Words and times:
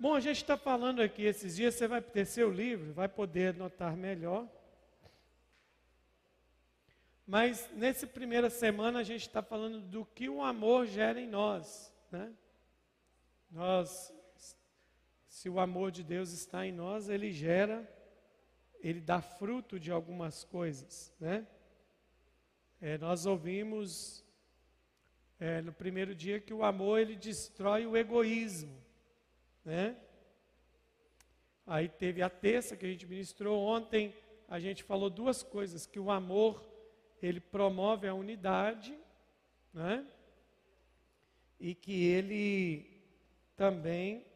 Bom, 0.00 0.14
a 0.14 0.20
gente 0.20 0.38
está 0.38 0.56
falando 0.56 1.02
aqui 1.02 1.24
esses 1.24 1.56
dias, 1.56 1.74
você 1.74 1.86
vai 1.86 2.00
ter 2.00 2.24
seu 2.24 2.50
livro, 2.50 2.90
vai 2.94 3.06
poder 3.06 3.52
notar 3.52 3.94
melhor. 3.94 4.48
Mas 7.26 7.68
nessa 7.74 8.06
primeira 8.06 8.48
semana 8.48 9.00
a 9.00 9.02
gente 9.02 9.26
está 9.26 9.42
falando 9.42 9.78
do 9.78 10.06
que 10.06 10.26
o 10.26 10.40
amor 10.40 10.86
gera 10.86 11.20
em 11.20 11.26
nós. 11.26 11.94
Né? 12.10 12.32
Nós, 13.50 14.10
se 15.28 15.50
o 15.50 15.60
amor 15.60 15.90
de 15.90 16.02
Deus 16.02 16.32
está 16.32 16.66
em 16.66 16.72
nós, 16.72 17.10
ele 17.10 17.30
gera, 17.30 17.86
ele 18.80 19.02
dá 19.02 19.20
fruto 19.20 19.78
de 19.78 19.92
algumas 19.92 20.44
coisas. 20.44 21.12
Né? 21.20 21.46
É, 22.80 22.96
nós 22.96 23.26
ouvimos 23.26 24.24
é, 25.38 25.60
no 25.60 25.74
primeiro 25.74 26.14
dia 26.14 26.40
que 26.40 26.54
o 26.54 26.64
amor 26.64 27.00
ele 27.00 27.16
destrói 27.16 27.84
o 27.84 27.98
egoísmo 27.98 28.79
né? 29.64 29.96
Aí 31.66 31.88
teve 31.88 32.22
a 32.22 32.28
terça 32.28 32.76
que 32.76 32.84
a 32.84 32.88
gente 32.88 33.06
ministrou 33.06 33.60
ontem, 33.60 34.14
a 34.48 34.58
gente 34.58 34.82
falou 34.82 35.08
duas 35.08 35.42
coisas, 35.42 35.86
que 35.86 36.00
o 36.00 36.10
amor 36.10 36.68
ele 37.22 37.40
promove 37.40 38.08
a 38.08 38.14
unidade, 38.14 38.98
né? 39.72 40.06
E 41.58 41.74
que 41.74 42.04
ele 42.06 43.00
também 43.56 44.26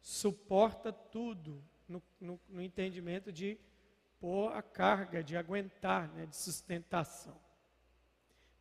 suporta 0.00 0.92
tudo 0.92 1.62
no, 1.88 2.02
no, 2.20 2.40
no 2.48 2.60
entendimento 2.60 3.32
de 3.32 3.58
pôr 4.20 4.52
a 4.52 4.62
carga, 4.62 5.22
de 5.22 5.36
aguentar, 5.36 6.08
né, 6.08 6.26
de 6.26 6.36
sustentação. 6.36 7.38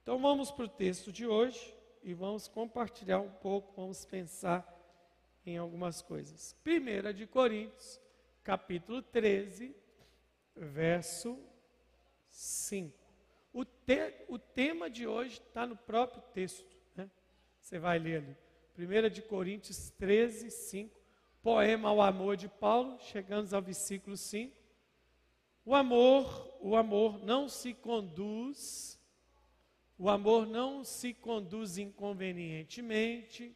Então 0.04 0.20
vamos 0.20 0.52
para 0.52 0.66
o 0.66 0.70
texto 0.70 1.12
de 1.12 1.26
hoje 1.26 1.76
e 2.04 2.14
vamos 2.14 2.48
compartilhar 2.48 3.20
um 3.20 3.32
pouco, 3.32 3.74
vamos 3.76 4.06
pensar 4.06 4.77
em 5.48 5.58
algumas 5.58 6.02
coisas. 6.02 6.54
Primeira 6.62 7.14
de 7.14 7.26
Coríntios, 7.26 8.02
capítulo 8.44 9.02
13, 9.02 9.74
verso 10.54 11.40
5. 12.30 12.94
O, 13.54 13.64
te, 13.64 14.14
o 14.28 14.38
tema 14.38 14.90
de 14.90 15.08
hoje 15.08 15.40
está 15.40 15.66
no 15.66 15.78
próprio 15.78 16.22
texto. 16.34 16.76
Né? 16.96 17.10
Você 17.62 17.80
vai 17.80 17.98
ler 17.98 18.24
ali. 18.24 18.38
Primeira 18.74 19.10
de 19.10 19.22
Coríntios 19.22 19.90
13, 19.92 20.52
5. 20.52 20.98
Poema 21.42 21.90
ao 21.90 22.02
amor 22.02 22.36
de 22.36 22.50
Paulo, 22.50 23.00
chegamos 23.00 23.54
ao 23.54 23.62
versículo 23.62 24.18
5. 24.18 24.54
O 25.66 25.74
amor, 25.74 26.58
o 26.62 26.76
amor 26.76 27.24
não 27.24 27.48
se 27.48 27.74
conduz, 27.74 29.00
o 29.98 30.10
amor 30.10 30.46
não 30.46 30.84
se 30.84 31.14
conduz 31.14 31.78
inconvenientemente, 31.78 33.56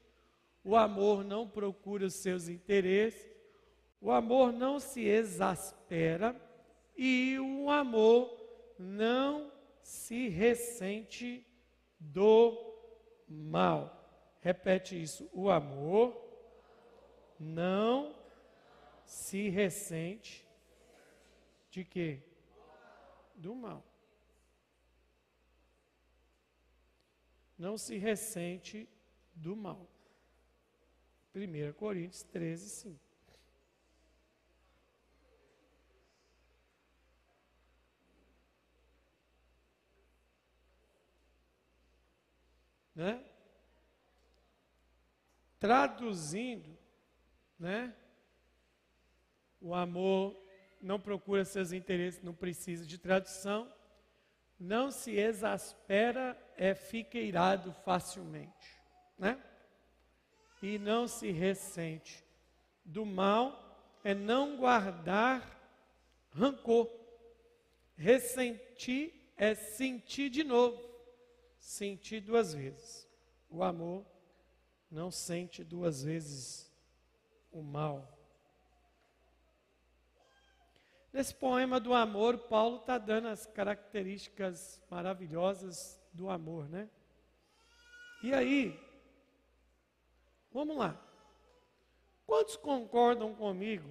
o 0.64 0.76
amor 0.76 1.24
não 1.24 1.48
procura 1.48 2.06
os 2.06 2.16
seus 2.16 2.48
interesses, 2.48 3.30
o 4.00 4.12
amor 4.12 4.52
não 4.52 4.80
se 4.80 5.02
exaspera 5.02 6.36
e 6.96 7.38
o 7.40 7.70
amor 7.70 8.38
não 8.78 9.52
se 9.82 10.28
ressente 10.28 11.46
do 12.00 12.74
mal. 13.28 14.38
Repete 14.42 15.02
isso: 15.02 15.30
o 15.34 15.50
amor 15.50 16.20
não 17.40 18.16
se 19.06 19.50
ressente 19.50 20.48
de 21.70 21.84
quê? 21.84 22.22
Do 23.36 23.56
mal. 23.56 23.84
Não 27.58 27.78
se 27.78 27.98
ressente 27.98 28.90
do 29.36 29.56
mal. 29.56 29.88
1 31.34 31.74
Coríntios 31.74 32.24
13, 32.24 32.70
5. 32.70 33.12
Né? 42.94 43.24
Traduzindo, 45.58 46.78
né? 47.58 47.96
O 49.62 49.74
amor 49.74 50.36
não 50.82 51.00
procura 51.00 51.46
seus 51.46 51.72
interesses, 51.72 52.22
não 52.22 52.34
precisa 52.34 52.86
de 52.86 52.98
tradução. 52.98 53.72
Não 54.60 54.92
se 54.92 55.12
exaspera, 55.12 56.38
é 56.58 56.76
fica 56.76 57.18
irado 57.18 57.74
facilmente, 57.86 58.80
né? 59.18 59.42
E 60.62 60.78
não 60.78 61.08
se 61.08 61.32
ressente. 61.32 62.24
Do 62.84 63.06
mal 63.06 64.00
é 64.04 64.14
não 64.14 64.58
guardar 64.58 65.60
rancor. 66.32 66.90
Ressentir 67.96 69.14
é 69.38 69.56
sentir 69.56 70.30
de 70.30 70.44
novo, 70.44 70.82
sentir 71.60 72.22
duas 72.22 72.54
vezes. 72.54 73.08
O 73.50 73.64
amor 73.64 74.06
não 74.90 75.10
sente 75.10 75.64
duas 75.64 76.04
vezes 76.04 76.72
o 77.52 77.62
mal. 77.62 78.18
Nesse 81.14 81.36
poema 81.36 81.80
do 81.80 81.94
amor, 81.94 82.38
Paulo 82.38 82.78
está 82.78 82.98
dando 82.98 83.28
as 83.28 83.46
características 83.46 84.82
maravilhosas 84.90 86.02
do 86.14 86.30
amor, 86.30 86.70
né? 86.70 86.90
E 88.24 88.34
aí, 88.34 88.80
Vamos 90.52 90.78
lá. 90.78 91.00
Quantos 92.26 92.56
concordam 92.56 93.34
comigo 93.34 93.90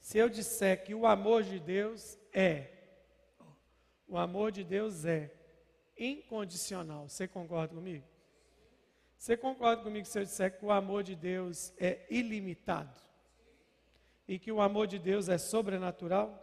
se 0.00 0.18
eu 0.18 0.28
disser 0.28 0.84
que 0.84 0.94
o 0.94 1.06
amor 1.06 1.42
de 1.42 1.60
Deus 1.60 2.18
é, 2.32 2.72
o 4.08 4.18
amor 4.18 4.50
de 4.52 4.64
Deus 4.64 5.04
é 5.04 5.32
incondicional? 5.96 7.08
Você 7.08 7.26
concorda 7.28 7.74
comigo? 7.74 8.04
Você 9.16 9.36
concorda 9.36 9.82
comigo 9.82 10.06
se 10.06 10.18
eu 10.18 10.24
disser 10.24 10.58
que 10.58 10.64
o 10.64 10.72
amor 10.72 11.02
de 11.02 11.14
Deus 11.14 11.72
é 11.78 12.04
ilimitado? 12.10 13.00
E 14.26 14.38
que 14.38 14.50
o 14.50 14.60
amor 14.60 14.86
de 14.86 14.98
Deus 14.98 15.28
é 15.28 15.38
sobrenatural? 15.38 16.36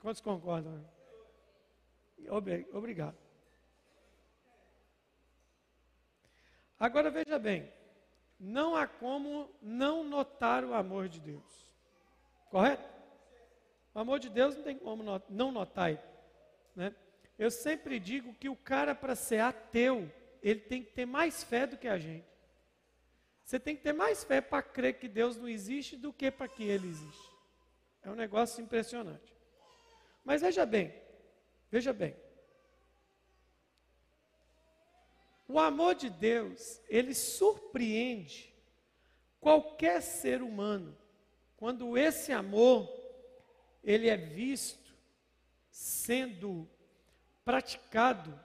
Quantos 0.00 0.20
concordam? 0.20 0.82
Obrigado. 2.72 3.27
Agora 6.78 7.10
veja 7.10 7.38
bem, 7.38 7.72
não 8.38 8.76
há 8.76 8.86
como 8.86 9.50
não 9.60 10.04
notar 10.04 10.64
o 10.64 10.74
amor 10.74 11.08
de 11.08 11.20
Deus. 11.20 11.72
Correto? 12.50 12.88
O 13.94 13.98
amor 13.98 14.18
de 14.20 14.28
Deus 14.30 14.56
não 14.56 14.62
tem 14.62 14.78
como 14.78 15.02
não 15.28 15.50
notar. 15.50 15.98
Né? 16.76 16.94
Eu 17.38 17.50
sempre 17.50 17.98
digo 17.98 18.32
que 18.34 18.48
o 18.48 18.56
cara, 18.56 18.94
para 18.94 19.16
ser 19.16 19.40
ateu, 19.40 20.10
ele 20.42 20.60
tem 20.60 20.84
que 20.84 20.92
ter 20.92 21.06
mais 21.06 21.42
fé 21.42 21.66
do 21.66 21.76
que 21.76 21.88
a 21.88 21.98
gente. 21.98 22.26
Você 23.44 23.58
tem 23.58 23.74
que 23.74 23.82
ter 23.82 23.92
mais 23.92 24.22
fé 24.22 24.40
para 24.40 24.62
crer 24.62 24.98
que 24.98 25.08
Deus 25.08 25.36
não 25.36 25.48
existe 25.48 25.96
do 25.96 26.12
que 26.12 26.30
para 26.30 26.46
que 26.46 26.62
ele 26.62 26.86
existe. 26.86 27.32
É 28.02 28.10
um 28.10 28.14
negócio 28.14 28.62
impressionante. 28.62 29.34
Mas 30.24 30.42
veja 30.42 30.64
bem, 30.66 30.94
veja 31.70 31.92
bem. 31.92 32.14
O 35.48 35.58
amor 35.58 35.94
de 35.94 36.10
Deus, 36.10 36.78
ele 36.90 37.14
surpreende 37.14 38.54
qualquer 39.40 40.02
ser 40.02 40.42
humano 40.42 40.94
quando 41.56 41.96
esse 41.96 42.30
amor 42.32 42.86
ele 43.82 44.08
é 44.08 44.16
visto 44.16 44.94
sendo 45.70 46.68
praticado 47.44 48.38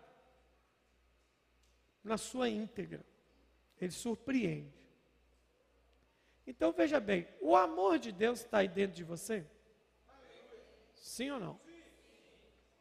na 2.01 2.17
sua 2.17 2.47
íntegra. 2.47 3.05
Ele 3.81 3.91
surpreende. 3.91 4.73
Então 6.47 6.71
veja 6.71 7.01
bem, 7.01 7.27
o 7.41 7.55
amor 7.55 7.99
de 7.99 8.13
Deus 8.13 8.39
está 8.39 8.59
aí 8.59 8.67
dentro 8.69 8.95
de 8.95 9.03
você? 9.03 9.45
Sim 10.95 11.31
ou 11.31 11.39
não? 11.39 11.59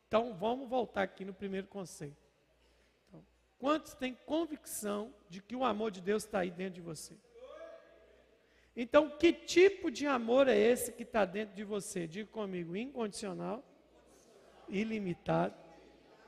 Então 0.06 0.32
vamos 0.34 0.68
voltar 0.68 1.02
aqui 1.02 1.25
no 1.25 1.34
primeiro 1.34 1.66
conceito. 1.66 2.21
Quantos 3.62 3.94
têm 3.94 4.19
convicção 4.26 5.14
de 5.31 5.41
que 5.41 5.55
o 5.55 5.64
amor 5.64 5.93
de 5.93 6.00
Deus 6.00 6.25
está 6.25 6.41
aí 6.41 6.50
dentro 6.50 6.75
de 6.75 6.81
você? 6.81 7.14
Então, 8.75 9.09
que 9.09 9.32
tipo 9.32 9.88
de 9.88 10.05
amor 10.05 10.49
é 10.49 10.59
esse 10.59 10.91
que 10.91 11.05
está 11.05 11.25
dentro 11.25 11.55
de 11.55 11.62
você? 11.62 12.09
Diga 12.09 12.29
comigo: 12.29 12.76
incondicional, 12.76 13.62
ilimitado 14.69 15.55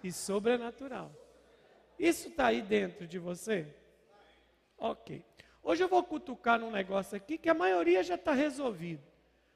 e 0.01 0.13
sobrenatural. 0.13 1.11
Isso 1.99 2.29
está 2.29 2.47
aí 2.47 2.63
dentro 2.63 3.05
de 3.05 3.19
você? 3.19 3.67
Ok. 4.79 5.25
Hoje 5.61 5.83
eu 5.83 5.89
vou 5.89 6.05
cutucar 6.05 6.61
num 6.61 6.71
negócio 6.71 7.17
aqui 7.17 7.37
que 7.37 7.49
a 7.49 7.55
maioria 7.55 8.05
já 8.05 8.15
está 8.15 8.33
resolvido. 8.33 9.03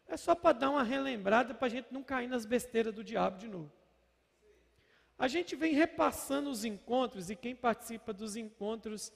É 0.09 0.17
só 0.17 0.35
para 0.35 0.59
dar 0.59 0.71
uma 0.71 0.83
relembrada 0.83 1.55
para 1.55 1.69
a 1.69 1.71
gente 1.71 1.95
não 1.95 2.03
cair 2.03 2.27
nas 2.27 2.45
besteiras 2.45 2.93
do 2.93 3.05
diabo 3.05 3.39
de 3.39 3.47
novo. 3.47 3.78
A 5.19 5.27
gente 5.27 5.57
vem 5.57 5.75
repassando 5.75 6.49
os 6.49 6.65
encontros, 6.65 7.29
e 7.29 7.35
quem 7.35 7.55
participa 7.55 8.13
dos 8.13 8.37
encontros 8.37 9.13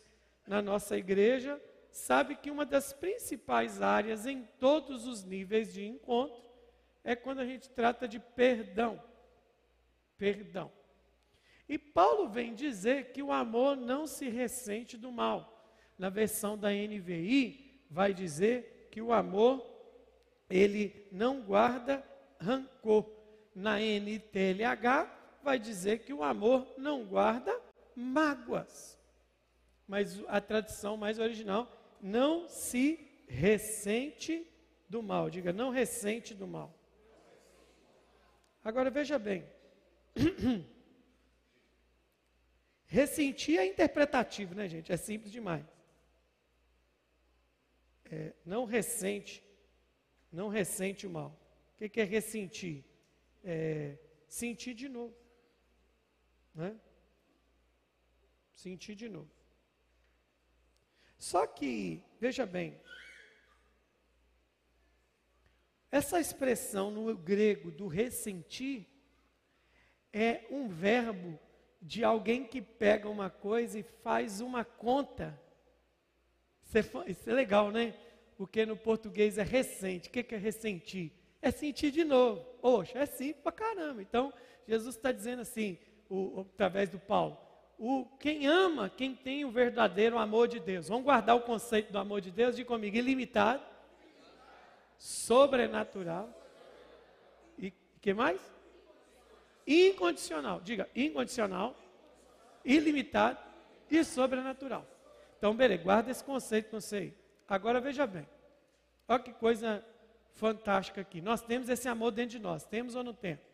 na 0.46 0.60
nossa 0.60 0.96
igreja 0.96 1.62
sabe 1.92 2.34
que 2.34 2.50
uma 2.50 2.66
das 2.66 2.92
principais 2.92 3.80
áreas 3.80 4.26
em 4.26 4.42
todos 4.58 5.06
os 5.06 5.22
níveis 5.22 5.72
de 5.72 5.86
encontro 5.86 6.42
é 7.04 7.14
quando 7.14 7.38
a 7.38 7.46
gente 7.46 7.70
trata 7.70 8.08
de 8.08 8.18
perdão. 8.18 9.00
Perdão. 10.18 10.72
E 11.68 11.78
Paulo 11.78 12.28
vem 12.28 12.54
dizer 12.54 13.12
que 13.12 13.22
o 13.22 13.30
amor 13.30 13.76
não 13.76 14.06
se 14.06 14.28
ressente 14.28 14.96
do 14.96 15.12
mal. 15.12 15.48
Na 15.96 16.08
versão 16.08 16.58
da 16.58 16.70
NVI, 16.70 17.84
vai 17.88 18.12
dizer 18.12 18.88
que 18.90 19.00
o 19.00 19.12
amor, 19.12 19.64
ele 20.50 21.06
não 21.12 21.42
guarda 21.42 22.04
rancor. 22.40 23.08
Na 23.54 23.78
NTLH, 23.78 25.21
vai 25.42 25.58
dizer 25.58 26.00
que 26.00 26.12
o 26.12 26.22
amor 26.22 26.66
não 26.78 27.04
guarda 27.04 27.58
mágoas. 27.94 28.98
Mas 29.86 30.22
a 30.28 30.40
tradição 30.40 30.96
mais 30.96 31.18
original, 31.18 31.70
não 32.00 32.48
se 32.48 33.24
ressente 33.28 34.46
do 34.88 35.02
mal. 35.02 35.30
Diga, 35.30 35.52
não 35.52 35.70
ressente 35.70 36.34
do 36.34 36.46
mal. 36.46 36.74
Agora 38.64 38.90
veja 38.90 39.18
bem. 39.18 39.44
Ressentir 42.86 43.58
é 43.58 43.66
interpretativo, 43.66 44.54
né, 44.54 44.68
gente? 44.68 44.92
É 44.92 44.96
simples 44.96 45.32
demais. 45.32 45.64
É, 48.04 48.34
não 48.44 48.66
ressente, 48.66 49.42
não 50.30 50.48
ressente 50.48 51.06
o 51.06 51.10
mal. 51.10 51.34
O 51.80 51.88
que, 51.88 52.00
é 52.00 52.04
ressentir? 52.04 52.84
É, 53.42 53.96
sentir 54.28 54.74
de 54.74 54.88
novo. 54.88 55.16
Né? 56.54 56.78
Sentir 58.54 58.94
de 58.94 59.08
novo. 59.08 59.30
Só 61.18 61.46
que, 61.46 62.02
veja 62.20 62.44
bem, 62.44 62.80
essa 65.90 66.18
expressão 66.18 66.90
no 66.90 67.14
grego 67.16 67.70
do 67.70 67.86
ressentir 67.86 68.86
é 70.12 70.46
um 70.50 70.68
verbo 70.68 71.38
de 71.80 72.04
alguém 72.04 72.44
que 72.44 72.60
pega 72.62 73.08
uma 73.08 73.28
coisa 73.28 73.78
e 73.78 73.82
faz 73.82 74.40
uma 74.40 74.64
conta. 74.64 75.38
Isso 77.06 77.28
é, 77.28 77.30
é 77.30 77.34
legal, 77.34 77.70
né? 77.70 77.94
Porque 78.36 78.64
no 78.64 78.76
português 78.76 79.36
é 79.36 79.42
recente. 79.42 80.08
O 80.08 80.12
que 80.12 80.34
é 80.34 80.38
ressentir? 80.38 81.12
É 81.40 81.50
sentir 81.50 81.90
de 81.90 82.04
novo. 82.04 82.42
Poxa, 82.60 82.98
é 82.98 83.06
simples 83.06 83.42
pra 83.42 83.52
caramba. 83.52 84.00
Então, 84.00 84.32
Jesus 84.66 84.96
está 84.96 85.12
dizendo 85.12 85.42
assim, 85.42 85.78
o, 86.12 86.40
através 86.52 86.90
do 86.90 86.98
Paulo, 86.98 87.38
o, 87.78 88.04
quem 88.20 88.46
ama, 88.46 88.90
quem 88.90 89.14
tem 89.14 89.44
o 89.44 89.50
verdadeiro 89.50 90.18
amor 90.18 90.46
de 90.46 90.60
Deus. 90.60 90.88
Vamos 90.88 91.04
guardar 91.04 91.34
o 91.34 91.40
conceito 91.40 91.90
do 91.90 91.98
amor 91.98 92.20
de 92.20 92.30
Deus, 92.30 92.54
de 92.54 92.64
comigo, 92.64 92.96
ilimitado, 92.96 93.62
sobrenatural. 94.98 96.28
E 97.58 97.72
que 98.00 98.12
mais? 98.12 98.40
Incondicional. 99.66 100.60
Diga, 100.60 100.88
incondicional, 100.94 101.74
ilimitado 102.62 103.38
e 103.90 104.04
sobrenatural. 104.04 104.86
Então, 105.38 105.56
beleza, 105.56 105.82
guarda 105.82 106.10
esse 106.10 106.22
conceito 106.22 106.70
com 106.70 106.80
você 106.80 106.96
aí. 106.96 107.14
Agora 107.48 107.80
veja 107.80 108.06
bem. 108.06 108.28
Olha 109.08 109.18
que 109.18 109.32
coisa 109.32 109.84
fantástica 110.30 111.00
aqui. 111.00 111.20
Nós 111.20 111.42
temos 111.42 111.68
esse 111.68 111.88
amor 111.88 112.12
dentro 112.12 112.32
de 112.32 112.38
nós. 112.38 112.64
Temos 112.64 112.94
ou 112.94 113.02
não 113.02 113.14
temos? 113.14 113.51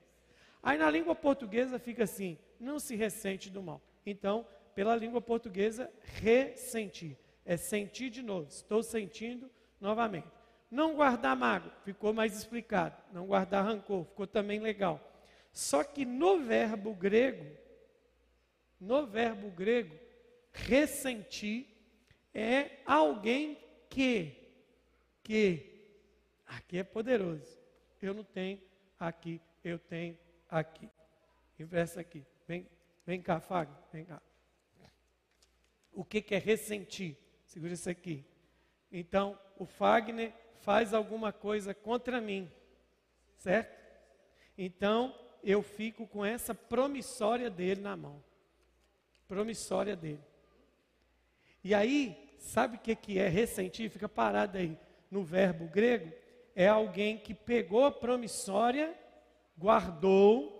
Aí 0.63 0.79
na 0.79 0.91
língua 0.91 1.15
portuguesa 1.15 1.79
fica 1.79 2.05
assim: 2.05 2.39
não 2.59 2.79
se 2.79 2.97
ressente 2.97 3.51
do 3.51 3.63
mal. 3.63 3.81
Então, 4.05 4.47
pela 4.75 4.97
língua 4.97 5.21
portuguesa, 5.21 5.91
ressentir. 6.03 7.17
É 7.45 7.57
sentir 7.57 8.11
de 8.11 8.23
novo. 8.23 8.49
Estou 8.49 8.83
sentindo 8.83 9.51
novamente. 9.81 10.29
Não 10.71 10.95
guardar 10.95 11.35
mágoa, 11.35 11.73
ficou 11.83 12.13
mais 12.13 12.37
explicado. 12.37 12.97
Não 13.13 13.27
guardar 13.27 13.65
rancor, 13.65 14.05
ficou 14.05 14.27
também 14.27 14.61
legal. 14.61 15.01
Só 15.51 15.83
que 15.83 16.05
no 16.05 16.41
verbo 16.41 16.95
grego, 16.95 17.47
no 18.79 19.07
verbo 19.07 19.51
grego, 19.51 19.97
ressentir 20.53 21.67
é 22.35 22.79
alguém 22.85 23.59
que, 23.89 24.33
que, 25.23 25.83
aqui 26.47 26.79
é 26.79 26.85
poderoso. 26.85 27.59
Eu 28.01 28.15
não 28.15 28.25
tenho 28.25 28.61
aqui, 29.01 29.41
eu 29.65 29.79
tenho 29.79 30.17
aqui. 30.49 30.89
Inversa 31.59 32.00
aqui. 32.00 32.25
Vem, 32.47 32.67
vem 33.06 33.21
cá, 33.21 33.41
Fábio, 33.41 33.77
vem 33.93 34.05
cá. 34.05 34.21
O 35.93 36.05
que, 36.05 36.23
que 36.23 36.35
é 36.35 36.39
ressentir? 36.39 37.17
Segura 37.45 37.73
isso 37.73 37.91
aqui. 37.91 38.25
Então, 38.93 39.39
o 39.59 39.67
Fagner 39.67 40.33
faz 40.61 40.95
alguma 40.95 41.33
coisa 41.33 41.75
contra 41.75 42.21
mim, 42.21 42.50
certo? 43.37 43.77
Então, 44.56 45.15
eu 45.43 45.62
fico 45.62 46.06
com 46.06 46.25
essa 46.25 46.55
promissória 46.55 47.50
dele 47.50 47.81
na 47.81 47.97
mão. 47.97 48.23
Promissória 49.27 49.97
dele. 49.97 50.21
E 51.62 51.75
aí, 51.75 52.37
sabe 52.39 52.77
o 52.77 52.81
que, 52.81 52.95
que 52.95 53.19
é 53.19 53.29
ressentir? 53.29 53.91
Fica 53.91 54.09
parado 54.09 54.59
aí. 54.59 54.79
No 55.11 55.23
verbo 55.23 55.67
grego, 55.67 56.12
é 56.55 56.69
alguém 56.69 57.19
que 57.19 57.35
pegou 57.35 57.85
a 57.85 57.91
promissória, 57.91 58.97
guardou, 59.59 60.59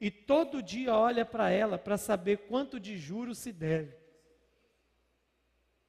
e 0.00 0.10
todo 0.10 0.62
dia 0.62 0.94
olha 0.94 1.24
para 1.24 1.50
ela 1.50 1.78
para 1.78 1.98
saber 1.98 2.38
quanto 2.48 2.80
de 2.80 2.96
juros 2.96 3.38
se 3.38 3.52
deve. 3.52 3.94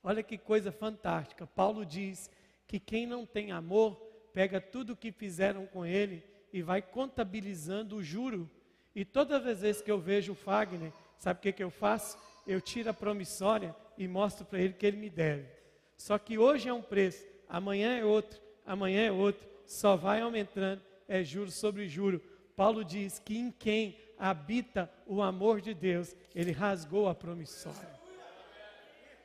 Olha 0.03 0.21
que 0.21 0.37
coisa 0.37 0.71
fantástica. 0.71 1.47
Paulo 1.47 1.85
diz 1.85 2.29
que 2.67 2.79
quem 2.79 3.05
não 3.05 3.25
tem 3.25 3.51
amor 3.51 3.95
pega 4.33 4.59
tudo 4.59 4.93
o 4.93 4.97
que 4.97 5.11
fizeram 5.11 5.65
com 5.65 5.85
ele 5.85 6.23
e 6.51 6.61
vai 6.61 6.81
contabilizando 6.81 7.97
o 7.97 8.03
juro. 8.03 8.49
E 8.93 9.05
todas 9.05 9.45
as 9.45 9.61
vezes 9.61 9.81
que 9.81 9.91
eu 9.91 9.99
vejo 9.99 10.33
o 10.33 10.35
Fagner, 10.35 10.91
sabe 11.17 11.39
o 11.39 11.41
que, 11.41 11.53
que 11.53 11.63
eu 11.63 11.69
faço? 11.69 12.17
Eu 12.45 12.59
tiro 12.59 12.89
a 12.89 12.93
promissória 12.93 13.73
e 13.97 14.07
mostro 14.07 14.45
para 14.45 14.59
ele 14.59 14.73
que 14.73 14.85
ele 14.85 14.97
me 14.97 15.09
deve. 15.09 15.47
Só 15.95 16.17
que 16.17 16.37
hoje 16.37 16.67
é 16.67 16.73
um 16.73 16.81
preço, 16.81 17.25
amanhã 17.47 17.95
é 17.97 18.03
outro, 18.03 18.41
amanhã 18.65 19.05
é 19.05 19.11
outro, 19.11 19.47
só 19.65 19.95
vai 19.95 20.19
aumentando, 20.19 20.81
é 21.11 21.23
juro 21.25 21.51
sobre 21.51 21.89
juro. 21.89 22.21
Paulo 22.55 22.85
diz 22.85 23.19
que 23.19 23.37
em 23.37 23.51
quem 23.51 23.99
habita 24.17 24.89
o 25.05 25.21
amor 25.21 25.59
de 25.59 25.73
Deus, 25.73 26.15
ele 26.33 26.51
rasgou 26.51 27.09
a 27.09 27.13
promissória. 27.13 27.99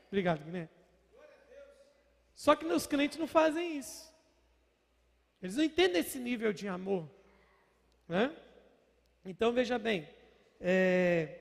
Obrigado, 0.08 0.42
Guilherme. 0.44 0.68
Só 2.34 2.56
que 2.56 2.64
meus 2.64 2.86
crentes 2.86 3.18
não 3.18 3.28
fazem 3.28 3.78
isso. 3.78 4.12
Eles 5.40 5.56
não 5.56 5.62
entendem 5.62 6.00
esse 6.00 6.18
nível 6.18 6.52
de 6.52 6.66
amor. 6.66 7.08
Né? 8.08 8.34
Então 9.24 9.52
veja 9.52 9.78
bem, 9.78 10.08
é... 10.60 11.40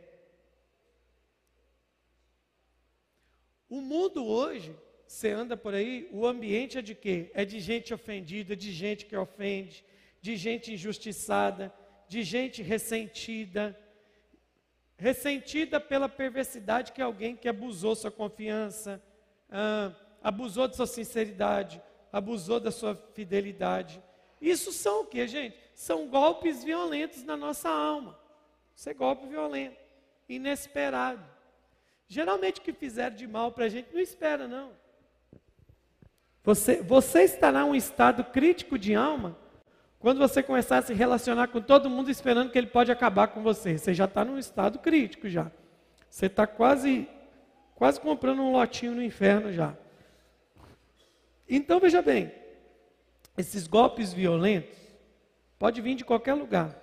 o 3.67 3.81
mundo 3.81 4.25
hoje, 4.25 4.75
você 5.07 5.31
anda 5.31 5.57
por 5.57 5.73
aí, 5.73 6.07
o 6.11 6.25
ambiente 6.25 6.77
é 6.77 6.81
de 6.81 6.93
quê? 6.93 7.31
É 7.33 7.43
de 7.45 7.59
gente 7.59 7.93
ofendida, 7.93 8.55
de 8.55 8.71
gente 8.71 9.05
que 9.05 9.15
ofende, 9.15 9.83
de 10.25 10.35
gente 10.35 10.73
injustiçada, 10.73 11.71
de 12.07 12.23
gente 12.23 12.63
ressentida, 12.63 13.79
ressentida 14.97 15.79
pela 15.79 16.09
perversidade 16.09 16.93
que 16.93 16.99
alguém 16.99 17.35
que 17.35 17.47
abusou 17.47 17.95
sua 17.95 18.09
confiança, 18.09 18.99
ah, 19.51 19.91
abusou 20.23 20.67
de 20.67 20.77
sua 20.77 20.87
sinceridade, 20.87 21.79
abusou 22.11 22.59
da 22.59 22.71
sua 22.71 22.95
fidelidade. 23.13 24.01
Isso 24.41 24.71
são 24.73 25.03
o 25.03 25.05
que, 25.05 25.27
gente? 25.27 25.55
São 25.75 26.07
golpes 26.07 26.63
violentos 26.63 27.23
na 27.23 27.37
nossa 27.37 27.69
alma. 27.69 28.19
Isso 28.75 28.89
é 28.89 28.95
golpe 28.95 29.27
violento, 29.27 29.77
inesperado. 30.27 31.23
Geralmente 32.07 32.61
o 32.61 32.63
que 32.63 32.73
fizeram 32.73 33.15
de 33.15 33.27
mal 33.27 33.51
para 33.51 33.65
a 33.65 33.69
gente 33.69 33.93
não 33.93 34.01
espera, 34.01 34.47
não. 34.47 34.71
Você, 36.43 36.81
você 36.81 37.21
estará 37.21 37.61
em 37.61 37.65
um 37.65 37.75
estado 37.75 38.23
crítico 38.23 38.79
de 38.79 38.95
alma 38.95 39.44
quando 40.05 40.19
você 40.19 40.43
começar 40.43 40.77
a 40.77 40.81
se 40.83 40.93
relacionar 40.93 41.47
com 41.47 41.59
todo 41.59 41.89
mundo 41.89 42.11
esperando 42.11 42.51
que 42.51 42.57
ele 42.59 42.67
pode 42.67 42.91
acabar 42.91 43.29
com 43.29 43.41
você, 43.41 43.75
você 43.75 43.91
já 43.91 44.05
está 44.05 44.23
num 44.23 44.37
estado 44.37 44.77
crítico 44.77 45.27
já. 45.27 45.51
Você 46.07 46.27
está 46.27 46.45
quase, 46.45 47.09
quase 47.73 47.99
comprando 47.99 48.43
um 48.43 48.51
lotinho 48.51 48.93
no 48.93 49.01
inferno 49.01 49.51
já. 49.51 49.75
Então 51.49 51.79
veja 51.79 52.03
bem, 52.03 52.31
esses 53.35 53.65
golpes 53.65 54.13
violentos 54.13 54.77
pode 55.57 55.81
vir 55.81 55.95
de 55.95 56.05
qualquer 56.05 56.35
lugar. 56.35 56.79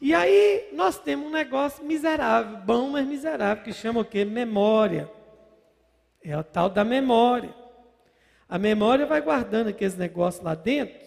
E 0.00 0.14
aí 0.14 0.70
nós 0.72 0.98
temos 0.98 1.26
um 1.26 1.30
negócio 1.30 1.84
miserável, 1.84 2.56
bom, 2.64 2.88
mas 2.88 3.06
miserável, 3.06 3.62
que 3.62 3.72
chama 3.74 4.00
o 4.00 4.04
quê? 4.06 4.24
Memória. 4.24 5.10
É 6.22 6.34
o 6.38 6.42
tal 6.42 6.70
da 6.70 6.84
memória. 6.84 7.54
A 8.48 8.58
memória 8.58 9.04
vai 9.04 9.20
guardando 9.20 9.68
aqueles 9.68 9.94
negócios 9.94 10.42
lá 10.42 10.54
dentro 10.54 11.04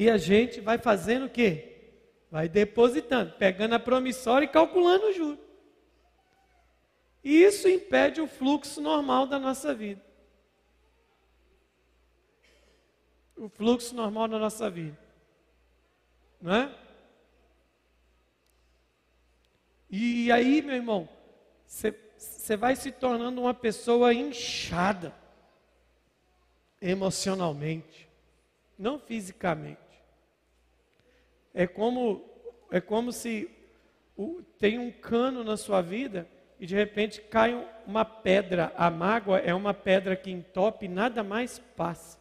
e 0.00 0.08
a 0.08 0.16
gente 0.16 0.62
vai 0.62 0.78
fazendo 0.78 1.26
o 1.26 1.28
quê? 1.28 1.92
Vai 2.30 2.48
depositando, 2.48 3.34
pegando 3.34 3.74
a 3.74 3.78
promissória 3.78 4.46
e 4.46 4.48
calculando 4.48 5.08
o 5.08 5.12
juro. 5.12 5.38
E 7.22 7.42
isso 7.42 7.68
impede 7.68 8.18
o 8.18 8.26
fluxo 8.26 8.80
normal 8.80 9.26
da 9.26 9.38
nossa 9.38 9.74
vida. 9.74 10.02
O 13.36 13.50
fluxo 13.50 13.94
normal 13.94 14.26
da 14.26 14.38
nossa 14.38 14.70
vida. 14.70 14.98
Não 16.40 16.54
é? 16.54 16.74
E 19.90 20.32
aí, 20.32 20.62
meu 20.62 20.76
irmão, 20.76 21.06
você 21.66 22.56
vai 22.56 22.74
se 22.74 22.90
tornando 22.90 23.42
uma 23.42 23.52
pessoa 23.52 24.14
inchada 24.14 25.14
emocionalmente, 26.80 28.08
não 28.78 28.98
fisicamente. 28.98 29.89
É 31.52 31.66
como, 31.66 32.24
é 32.70 32.80
como 32.80 33.12
se 33.12 33.50
o, 34.16 34.42
tem 34.58 34.78
um 34.78 34.90
cano 34.90 35.42
na 35.42 35.56
sua 35.56 35.80
vida 35.80 36.28
e 36.58 36.66
de 36.66 36.74
repente 36.74 37.20
cai 37.22 37.54
uma 37.86 38.04
pedra. 38.04 38.72
A 38.76 38.90
mágoa 38.90 39.38
é 39.38 39.54
uma 39.54 39.72
pedra 39.72 40.14
que 40.14 40.30
entope 40.30 40.86
nada 40.86 41.22
mais 41.22 41.58
passa. 41.58 42.18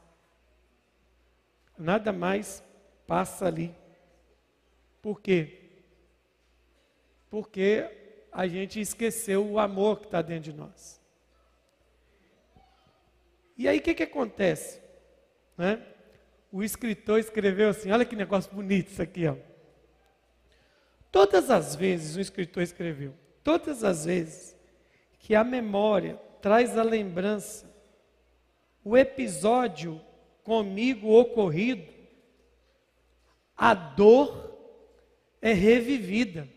Nada 1.77 2.11
mais 2.11 2.63
passa 3.05 3.47
ali. 3.47 3.75
Por 5.01 5.21
quê? 5.21 5.59
Porque 7.29 8.27
a 8.31 8.47
gente 8.47 8.79
esqueceu 8.79 9.45
o 9.45 9.59
amor 9.59 9.99
que 9.99 10.05
está 10.05 10.21
dentro 10.21 10.51
de 10.51 10.53
nós. 10.53 10.99
E 13.57 13.67
aí 13.67 13.79
o 13.79 13.81
que, 13.81 13.93
que 13.93 14.03
acontece? 14.03 14.81
Né? 15.57 15.85
O 16.51 16.63
escritor 16.63 17.19
escreveu 17.19 17.69
assim: 17.69 17.91
olha 17.91 18.05
que 18.05 18.15
negócio 18.15 18.51
bonito 18.51 18.91
isso 18.91 19.01
aqui. 19.01 19.27
Ó. 19.27 19.35
Todas 21.11 21.49
as 21.49 21.75
vezes, 21.75 22.15
o 22.15 22.19
escritor 22.19 22.63
escreveu, 22.63 23.13
todas 23.43 23.83
as 23.83 24.05
vezes 24.05 24.55
que 25.19 25.35
a 25.35 25.43
memória 25.43 26.19
traz 26.41 26.77
a 26.77 26.83
lembrança, 26.83 27.69
o 28.83 28.97
episódio 28.97 30.01
comigo 30.43 31.09
ocorrido, 31.09 31.91
a 33.55 33.73
dor 33.73 34.57
é 35.41 35.51
revivida. 35.51 36.47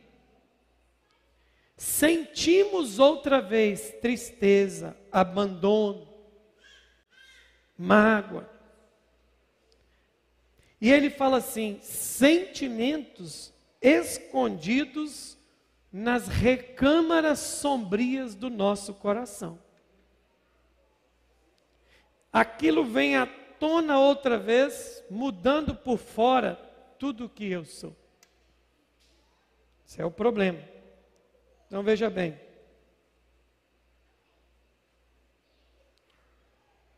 Sentimos 1.77 2.99
outra 2.99 3.41
vez 3.41 3.91
tristeza, 4.01 4.97
abandono, 5.11 6.07
mágoa. 7.77 8.49
E 10.83 10.91
ele 10.91 11.11
fala 11.11 11.37
assim: 11.37 11.79
sentimentos 11.81 13.55
escondidos 13.81 15.39
nas 15.93 16.27
recâmaras 16.27 17.39
sombrias 17.39 18.35
do 18.35 18.51
nosso 18.51 18.93
coração. 18.93 19.61
Aquilo 22.33 22.85
vem 22.85 23.15
à 23.15 23.27
tona 23.61 24.01
outra 24.01 24.37
vez, 24.37 25.05
mudando 25.09 25.73
por 25.73 25.99
fora 25.99 26.57
tudo 26.99 27.27
o 27.27 27.29
que 27.29 27.49
eu 27.49 27.65
sou. 27.65 27.95
Esse 29.87 30.01
é 30.01 30.05
o 30.05 30.11
problema. 30.11 30.59
Então 31.69 31.85
veja 31.85 32.11
bem. 32.11 32.37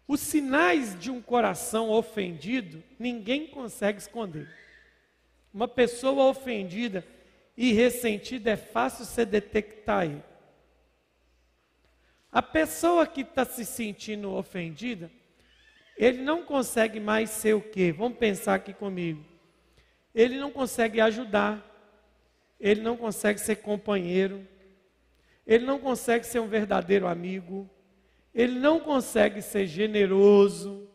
Os 0.07 0.21
sinais 0.21 0.99
de 0.99 1.11
um 1.11 1.21
coração 1.23 1.91
ofendido, 1.91 2.83
ninguém 2.99 3.47
consegue 3.47 3.99
esconder. 3.99 4.49
Uma 5.53 5.67
pessoa 5.67 6.25
ofendida 6.25 7.05
e 7.57 7.73
ressentida 7.73 8.51
é 8.51 8.57
fácil 8.57 9.05
você 9.05 9.25
detectar 9.25 10.01
aí. 10.01 10.23
A 12.31 12.43
pessoa 12.43 13.07
que 13.07 13.23
está 13.23 13.45
se 13.45 13.65
sentindo 13.65 14.33
ofendida, 14.33 15.11
ele 15.97 16.21
não 16.21 16.43
consegue 16.43 16.99
mais 16.99 17.31
ser 17.31 17.55
o 17.55 17.61
quê? 17.61 17.93
Vamos 17.93 18.19
pensar 18.19 18.55
aqui 18.55 18.75
comigo. 18.75 19.25
Ele 20.15 20.39
não 20.39 20.51
consegue 20.51 21.01
ajudar, 21.01 21.65
ele 22.61 22.83
não 22.83 22.97
consegue 22.97 23.41
ser 23.41 23.57
companheiro, 23.57 24.47
ele 25.47 25.65
não 25.65 25.79
consegue 25.79 26.27
ser 26.27 26.41
um 26.41 26.49
verdadeiro 26.49 27.07
amigo, 27.07 27.71
ele 28.35 28.59
não 28.59 28.81
consegue 28.81 29.41
ser 29.41 29.67
generoso, 29.67 30.89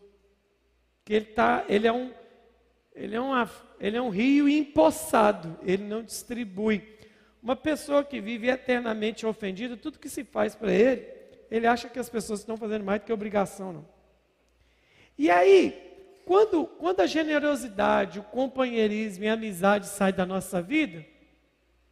que 1.06 1.14
ele, 1.14 1.26
tá, 1.26 1.66
ele, 1.70 1.88
é 1.88 1.94
um, 1.94 2.12
ele, 2.94 3.16
é 3.16 3.22
uma, 3.22 3.50
ele 3.80 3.98
é 3.98 4.02
um 4.02 4.10
rio 4.10 4.50
empoçado, 4.50 5.58
ele 5.64 5.84
não 5.84 6.04
distribui. 6.04 6.84
Uma 7.42 7.56
pessoa 7.56 8.04
que 8.04 8.20
vive 8.20 8.50
eternamente 8.50 9.26
ofendida, 9.26 9.78
tudo 9.78 9.98
que 9.98 10.10
se 10.10 10.26
faz 10.26 10.54
para 10.54 10.74
ele, 10.74 11.08
ele 11.50 11.66
acha 11.66 11.88
que 11.88 11.98
as 11.98 12.10
pessoas 12.10 12.42
estão 12.42 12.58
fazendo 12.58 12.84
mais 12.84 13.00
do 13.00 13.06
que 13.06 13.14
obrigação, 13.14 13.72
não. 13.72 13.86
E 15.18 15.32
aí, 15.32 15.90
quando, 16.26 16.66
quando 16.66 17.00
a 17.00 17.08
generosidade, 17.08 18.20
o 18.20 18.24
companheirismo 18.24 19.24
e 19.24 19.30
a 19.30 19.34
amizade 19.34 19.88
saem 19.88 20.14
da 20.14 20.26
nossa 20.26 20.62
vida, 20.62 21.06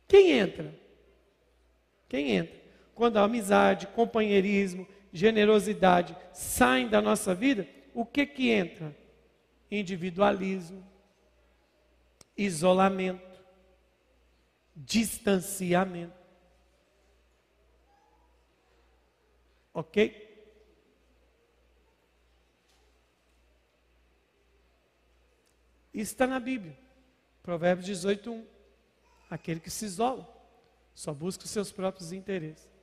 quem 0.08 0.32
entra? 0.32 0.74
Quem 2.08 2.32
entra? 2.32 2.56
Quando 2.94 3.18
a 3.18 3.24
amizade, 3.24 3.88
companheirismo, 3.88 4.88
generosidade 5.17 6.15
saem 6.31 6.88
da 6.88 7.01
nossa 7.01 7.33
vida, 7.33 7.67
o 7.93 8.05
que 8.05 8.25
que 8.25 8.50
entra? 8.51 8.95
Individualismo, 9.69 10.86
isolamento, 12.38 13.41
distanciamento. 14.75 16.15
Ok? 19.74 20.25
Isso 25.93 26.12
está 26.12 26.27
na 26.27 26.39
Bíblia. 26.39 26.77
Provérbios 27.41 27.88
18, 27.88 28.31
1. 28.31 28.45
Aquele 29.29 29.59
que 29.59 29.69
se 29.71 29.86
isola, 29.86 30.27
só 30.93 31.13
busca 31.13 31.43
os 31.43 31.50
seus 31.50 31.71
próprios 31.71 32.12
interesses. 32.12 32.76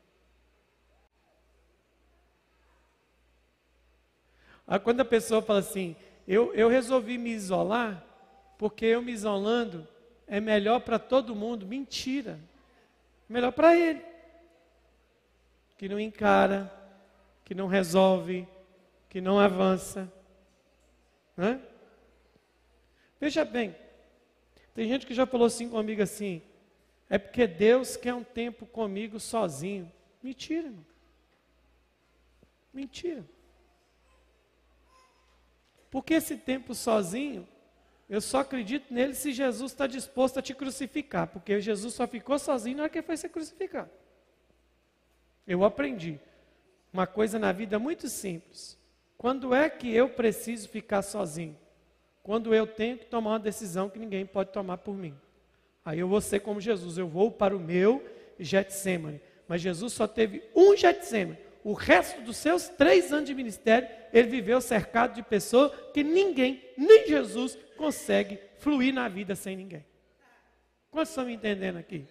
Aí 4.66 4.78
quando 4.78 5.00
a 5.00 5.04
pessoa 5.04 5.42
fala 5.42 5.58
assim, 5.58 5.94
eu, 6.26 6.54
eu 6.54 6.68
resolvi 6.68 7.18
me 7.18 7.30
isolar, 7.30 8.04
porque 8.58 8.86
eu 8.86 9.02
me 9.02 9.12
isolando 9.12 9.86
é 10.26 10.40
melhor 10.40 10.80
para 10.80 10.98
todo 10.98 11.34
mundo. 11.34 11.66
Mentira. 11.66 12.38
Melhor 13.28 13.52
para 13.52 13.76
ele. 13.76 14.02
Que 15.76 15.88
não 15.88 15.98
encara, 15.98 16.72
que 17.44 17.54
não 17.54 17.66
resolve, 17.66 18.46
que 19.08 19.20
não 19.20 19.38
avança. 19.38 20.10
Né? 21.36 21.60
Veja 23.20 23.44
bem, 23.44 23.74
tem 24.74 24.88
gente 24.88 25.06
que 25.06 25.14
já 25.14 25.26
falou 25.26 25.46
assim 25.46 25.68
comigo 25.68 26.02
assim, 26.02 26.42
é 27.08 27.18
porque 27.18 27.46
Deus 27.46 27.96
quer 27.96 28.14
um 28.14 28.24
tempo 28.24 28.66
comigo 28.66 29.18
sozinho. 29.18 29.90
Mentira, 30.22 30.66
irmão. 30.66 30.84
Mentira. 32.72 33.24
Porque 35.94 36.14
esse 36.14 36.36
tempo 36.36 36.74
sozinho, 36.74 37.46
eu 38.10 38.20
só 38.20 38.40
acredito 38.40 38.92
nele 38.92 39.14
se 39.14 39.32
Jesus 39.32 39.70
está 39.70 39.86
disposto 39.86 40.40
a 40.40 40.42
te 40.42 40.52
crucificar. 40.52 41.28
Porque 41.28 41.60
Jesus 41.60 41.94
só 41.94 42.04
ficou 42.04 42.36
sozinho 42.36 42.78
na 42.78 42.82
hora 42.82 42.90
que 42.90 43.00
foi 43.00 43.16
ser 43.16 43.28
crucificado. 43.28 43.90
Eu 45.46 45.62
aprendi 45.62 46.18
uma 46.92 47.06
coisa 47.06 47.38
na 47.38 47.52
vida 47.52 47.78
muito 47.78 48.08
simples. 48.08 48.76
Quando 49.16 49.54
é 49.54 49.70
que 49.70 49.88
eu 49.88 50.08
preciso 50.08 50.68
ficar 50.68 51.00
sozinho? 51.00 51.56
Quando 52.24 52.52
eu 52.52 52.66
tenho 52.66 52.98
que 52.98 53.06
tomar 53.06 53.30
uma 53.30 53.38
decisão 53.38 53.88
que 53.88 54.00
ninguém 54.00 54.26
pode 54.26 54.50
tomar 54.50 54.78
por 54.78 54.96
mim. 54.96 55.14
Aí 55.84 56.00
eu 56.00 56.08
vou 56.08 56.20
ser 56.20 56.40
como 56.40 56.60
Jesus, 56.60 56.98
eu 56.98 57.06
vou 57.06 57.30
para 57.30 57.56
o 57.56 57.60
meu 57.60 58.04
Getsemane. 58.36 59.20
Mas 59.46 59.60
Jesus 59.60 59.92
só 59.92 60.08
teve 60.08 60.42
um 60.56 60.76
Getsemane 60.76 61.43
o 61.64 61.72
resto 61.72 62.20
dos 62.20 62.36
seus 62.36 62.68
três 62.68 63.10
anos 63.10 63.26
de 63.26 63.34
ministério, 63.34 63.88
ele 64.12 64.28
viveu 64.28 64.60
cercado 64.60 65.14
de 65.14 65.22
pessoas 65.22 65.72
que 65.94 66.04
ninguém, 66.04 66.62
nem 66.76 67.08
Jesus, 67.08 67.56
consegue 67.78 68.38
fluir 68.58 68.92
na 68.92 69.08
vida 69.08 69.34
sem 69.34 69.56
ninguém. 69.56 69.84
Quantos 70.90 71.08
estão 71.08 71.24
me 71.24 71.32
entendendo 71.32 71.78
aqui? 71.78 72.06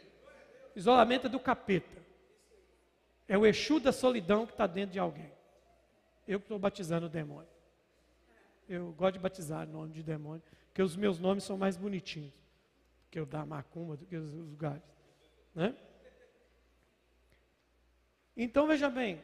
Isolamento 0.76 1.28
é 1.28 1.30
do 1.30 1.40
capeta. 1.40 2.02
É 3.28 3.38
o 3.38 3.46
Exu 3.46 3.80
da 3.80 3.92
solidão 3.92 4.48
que 4.48 4.54
está 4.54 4.66
dentro 4.66 4.94
de 4.94 5.00
alguém. 5.00 5.32
Eu 6.28 6.40
estou 6.40 6.58
batizando 6.58 7.06
o 7.06 7.10
demônio. 7.10 7.48
Eu 8.68 8.92
gosto 8.94 9.14
de 9.14 9.20
batizar 9.20 9.68
nome 9.68 9.94
de 9.94 10.02
demônio, 10.02 10.42
porque 10.66 10.82
os 10.82 10.96
meus 10.96 11.20
nomes 11.20 11.44
são 11.44 11.58
mais 11.58 11.78
bonitinhos 11.78 12.34
que 13.12 13.20
o 13.20 13.26
da 13.26 13.46
macumba, 13.46 13.96
do 13.96 14.06
que 14.08 14.16
os 14.16 14.34
lugares. 14.34 14.82
Né? 15.54 15.76
Então 18.36 18.66
veja 18.66 18.90
bem, 18.90 19.22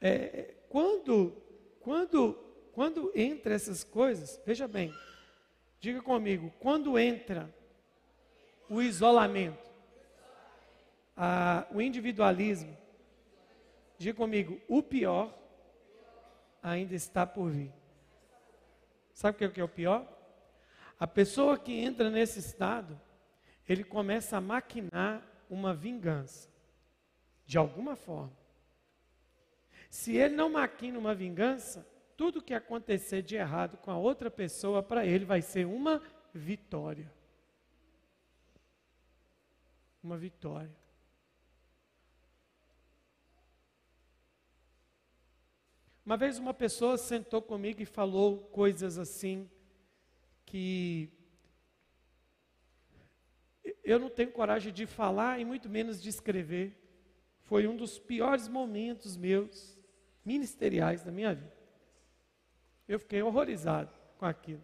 é, 0.00 0.54
quando, 0.68 1.32
quando, 1.80 2.34
quando 2.72 3.12
entra 3.14 3.54
essas 3.54 3.82
coisas, 3.82 4.40
veja 4.44 4.68
bem, 4.68 4.94
diga 5.80 6.02
comigo, 6.02 6.52
quando 6.58 6.98
entra 6.98 7.54
o 8.68 8.82
isolamento, 8.82 9.66
a, 11.16 11.66
o 11.72 11.80
individualismo. 11.80 12.76
Diga 13.98 14.14
comigo, 14.14 14.60
o 14.68 14.82
pior 14.82 15.32
ainda 16.62 16.94
está 16.94 17.24
por 17.26 17.50
vir. 17.50 17.72
Sabe 19.14 19.46
o 19.46 19.50
que 19.50 19.60
é 19.60 19.64
o 19.64 19.68
pior? 19.68 20.06
A 20.98 21.06
pessoa 21.06 21.58
que 21.58 21.72
entra 21.72 22.10
nesse 22.10 22.38
estado, 22.38 23.00
ele 23.66 23.82
começa 23.82 24.36
a 24.36 24.40
maquinar 24.40 25.26
uma 25.48 25.72
vingança, 25.72 26.48
de 27.46 27.56
alguma 27.56 27.96
forma. 27.96 28.32
Se 29.96 30.14
ele 30.14 30.36
não 30.36 30.50
maquina 30.50 30.98
uma 30.98 31.14
vingança, 31.14 31.88
tudo 32.18 32.42
que 32.42 32.52
acontecer 32.52 33.22
de 33.22 33.34
errado 33.34 33.78
com 33.78 33.90
a 33.90 33.96
outra 33.96 34.30
pessoa, 34.30 34.82
para 34.82 35.06
ele 35.06 35.24
vai 35.24 35.40
ser 35.40 35.66
uma 35.66 36.02
vitória. 36.34 37.10
Uma 40.02 40.18
vitória. 40.18 40.76
Uma 46.04 46.18
vez 46.18 46.38
uma 46.38 46.52
pessoa 46.52 46.98
sentou 46.98 47.40
comigo 47.40 47.80
e 47.80 47.86
falou 47.86 48.40
coisas 48.48 48.98
assim 48.98 49.50
que 50.44 51.10
eu 53.82 53.98
não 53.98 54.10
tenho 54.10 54.30
coragem 54.30 54.74
de 54.74 54.84
falar 54.84 55.40
e 55.40 55.44
muito 55.46 55.70
menos 55.70 56.02
de 56.02 56.10
escrever. 56.10 56.78
Foi 57.40 57.66
um 57.66 57.74
dos 57.74 57.98
piores 57.98 58.46
momentos 58.46 59.16
meus 59.16 59.75
ministeriais 60.26 61.02
da 61.02 61.12
minha 61.12 61.34
vida. 61.34 61.56
Eu 62.88 62.98
fiquei 62.98 63.22
horrorizado 63.22 63.90
com 64.18 64.26
aquilo. 64.26 64.62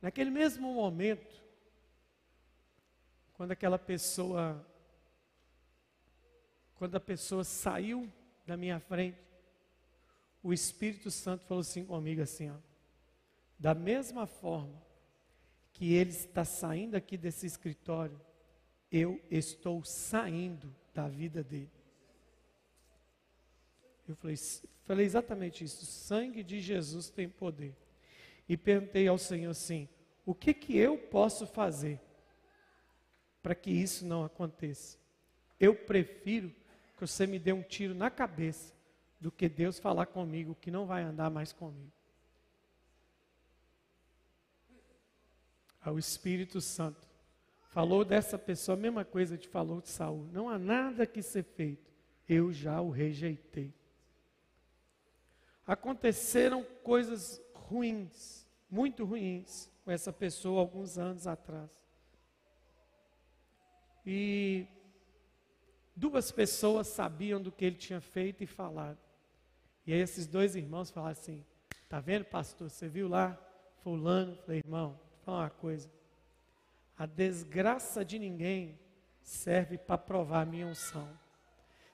Naquele 0.00 0.30
mesmo 0.30 0.72
momento, 0.72 1.42
quando 3.34 3.52
aquela 3.52 3.78
pessoa, 3.78 4.66
quando 6.74 6.96
a 6.96 7.00
pessoa 7.00 7.44
saiu 7.44 8.10
da 8.46 8.56
minha 8.56 8.80
frente, 8.80 9.18
o 10.42 10.52
Espírito 10.52 11.10
Santo 11.10 11.44
falou 11.44 11.60
assim 11.60 11.84
comigo 11.84 12.22
assim, 12.22 12.50
ó, 12.50 12.56
da 13.58 13.74
mesma 13.74 14.26
forma 14.26 14.82
que 15.72 15.92
ele 15.92 16.10
está 16.10 16.44
saindo 16.44 16.94
aqui 16.96 17.16
desse 17.16 17.44
escritório, 17.46 18.18
eu 18.90 19.20
estou 19.30 19.84
saindo 19.84 20.74
da 20.94 21.08
vida 21.08 21.42
dele. 21.42 21.77
Eu 24.08 24.16
falei, 24.16 24.36
falei 24.84 25.04
exatamente 25.04 25.62
isso. 25.62 25.82
O 25.82 25.86
sangue 25.86 26.42
de 26.42 26.60
Jesus 26.60 27.10
tem 27.10 27.28
poder. 27.28 27.76
E 28.48 28.56
perguntei 28.56 29.06
ao 29.06 29.18
Senhor 29.18 29.50
assim: 29.50 29.86
o 30.24 30.34
que 30.34 30.54
que 30.54 30.76
eu 30.76 30.96
posso 30.96 31.46
fazer 31.46 32.00
para 33.42 33.54
que 33.54 33.70
isso 33.70 34.06
não 34.06 34.24
aconteça? 34.24 34.96
Eu 35.60 35.74
prefiro 35.74 36.48
que 36.96 37.00
você 37.00 37.26
me 37.26 37.38
dê 37.38 37.52
um 37.52 37.62
tiro 37.62 37.94
na 37.94 38.10
cabeça 38.10 38.72
do 39.20 39.30
que 39.30 39.48
Deus 39.48 39.78
falar 39.78 40.06
comigo 40.06 40.56
que 40.60 40.70
não 40.70 40.86
vai 40.86 41.02
andar 41.02 41.30
mais 41.30 41.52
comigo. 41.52 41.92
Ao 45.80 45.98
Espírito 45.98 46.60
Santo 46.60 47.06
falou 47.68 48.04
dessa 48.04 48.38
pessoa 48.38 48.76
a 48.76 48.80
mesma 48.80 49.04
coisa 49.04 49.36
que 49.36 49.46
falou 49.46 49.80
de 49.80 49.88
Saul. 49.88 50.26
Não 50.32 50.48
há 50.48 50.58
nada 50.58 51.06
que 51.06 51.22
ser 51.22 51.44
feito. 51.44 51.92
Eu 52.28 52.52
já 52.52 52.80
o 52.80 52.90
rejeitei 52.90 53.72
aconteceram 55.68 56.64
coisas 56.82 57.40
ruins, 57.54 58.46
muito 58.70 59.04
ruins, 59.04 59.70
com 59.84 59.90
essa 59.90 60.10
pessoa 60.10 60.60
alguns 60.60 60.96
anos 60.96 61.26
atrás. 61.26 61.70
E 64.06 64.66
duas 65.94 66.32
pessoas 66.32 66.86
sabiam 66.86 67.40
do 67.40 67.52
que 67.52 67.66
ele 67.66 67.76
tinha 67.76 68.00
feito 68.00 68.42
e 68.42 68.46
falado. 68.46 68.98
E 69.86 69.92
aí 69.92 70.00
esses 70.00 70.26
dois 70.26 70.56
irmãos 70.56 70.90
falaram 70.90 71.12
assim: 71.12 71.44
Tá 71.88 72.00
vendo, 72.00 72.24
pastor? 72.24 72.70
Você 72.70 72.88
viu 72.88 73.06
lá 73.06 73.38
fulano? 73.82 74.36
Falei, 74.36 74.62
irmão, 74.64 74.90
vou 74.92 75.18
falar 75.24 75.40
uma 75.44 75.50
coisa. 75.50 75.90
A 76.96 77.04
desgraça 77.04 78.04
de 78.04 78.18
ninguém 78.18 78.78
serve 79.20 79.76
para 79.76 79.98
provar 79.98 80.42
a 80.42 80.46
minha 80.46 80.66
unção. 80.66 81.08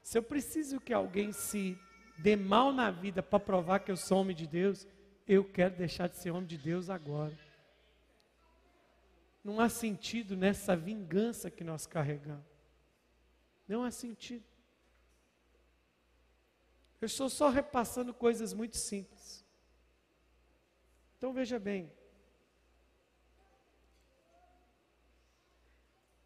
Se 0.03 0.16
eu 0.16 0.22
preciso 0.22 0.81
que 0.81 0.92
alguém 0.92 1.33
se 1.33 1.79
dê 2.18 2.37
mal 2.37 2.72
na 2.72 2.90
vida 2.90 3.22
para 3.22 3.40
provar 3.40 3.81
que 3.81 3.90
eu 3.90 3.96
sou 3.96 4.18
homem 4.18 4.35
de 4.35 4.46
Deus, 4.46 4.87
eu 5.27 5.44
quero 5.44 5.77
deixar 5.77 6.09
de 6.09 6.16
ser 6.16 6.31
homem 6.31 6.46
de 6.46 6.59
Deus 6.59 6.90
agora. 6.90 7.37
Não 9.42 9.61
há 9.61 9.68
sentido 9.68 10.37
nessa 10.37 10.74
vingança 10.74 11.50
que 11.50 11.62
nós 11.62 11.87
carregamos. 11.87 12.44
Não 13.68 13.85
há 13.85 13.90
sentido. 13.90 14.44
Eu 17.00 17.07
estou 17.07 17.29
só 17.29 17.50
repassando 17.50 18.14
coisas 18.14 18.55
muito 18.55 18.77
simples. 18.77 19.44
Então 21.18 21.33
veja 21.33 21.59
bem. 21.59 21.92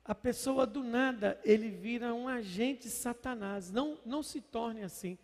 A 0.05 0.15
pessoa 0.15 0.67
do 0.67 0.83
nada, 0.83 1.41
ele 1.45 1.71
vira 1.71 2.15
um 2.15 2.29
agente 2.29 2.89
satanás. 2.89 3.71
Não, 3.71 4.01
não 4.07 4.23
se 4.23 4.41
torne 4.41 4.83
assim. 4.83 5.19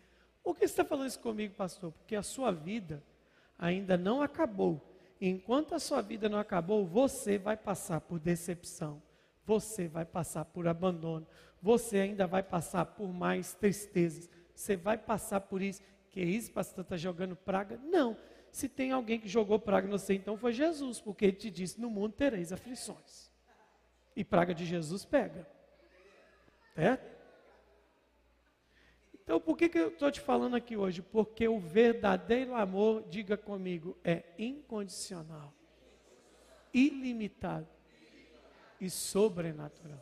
Por 0.45 0.55
que 0.55 0.67
você 0.67 0.73
está 0.73 0.85
falando 0.85 1.07
isso 1.07 1.19
comigo, 1.19 1.55
pastor? 1.55 1.91
Porque 1.91 2.15
a 2.15 2.21
sua 2.21 2.51
vida 2.51 3.01
ainda 3.57 3.97
não 3.97 4.21
acabou. 4.21 4.79
Enquanto 5.19 5.73
a 5.73 5.79
sua 5.79 6.03
vida 6.03 6.29
não 6.29 6.37
acabou, 6.37 6.85
você 6.85 7.39
vai 7.39 7.57
passar 7.57 7.99
por 7.99 8.19
decepção, 8.19 9.01
você 9.43 9.87
vai 9.87 10.05
passar 10.05 10.45
por 10.45 10.67
abandono, 10.67 11.25
você 11.59 11.97
ainda 11.97 12.27
vai 12.27 12.43
passar 12.43 12.85
por 12.85 13.11
mais 13.11 13.55
tristezas, 13.55 14.29
você 14.53 14.75
vai 14.75 14.99
passar 14.99 15.41
por 15.41 15.63
isso. 15.63 15.81
Que 16.11 16.21
isso, 16.21 16.51
pastor, 16.51 16.83
está 16.83 16.95
jogando 16.95 17.35
praga? 17.35 17.79
Não. 17.83 18.15
Se 18.51 18.69
tem 18.69 18.91
alguém 18.91 19.19
que 19.19 19.27
jogou 19.27 19.57
praga 19.57 19.87
no 19.87 19.97
você, 19.97 20.13
então 20.13 20.37
foi 20.37 20.53
Jesus, 20.53 21.01
porque 21.01 21.25
ele 21.25 21.37
te 21.37 21.49
disse: 21.49 21.81
no 21.81 21.89
mundo 21.89 22.13
tereis 22.13 22.53
aflições. 22.53 23.31
E 24.15 24.23
praga 24.23 24.53
de 24.53 24.63
Jesus 24.63 25.05
pega. 25.05 25.49
Certo? 26.75 27.14
Então, 29.25 29.41
por 29.41 29.57
que, 29.57 29.67
que 29.67 29.79
eu 29.79 29.87
estou 29.87 30.11
te 30.11 30.21
falando 30.21 30.55
aqui 30.55 30.77
hoje? 30.77 31.01
Porque 31.01 31.47
o 31.47 31.59
verdadeiro 31.59 32.53
amor, 32.53 33.03
diga 33.09 33.35
comigo, 33.35 33.97
é 34.03 34.21
incondicional, 34.37 35.51
ilimitado 36.71 37.67
e 38.79 38.87
sobrenatural. 38.87 39.99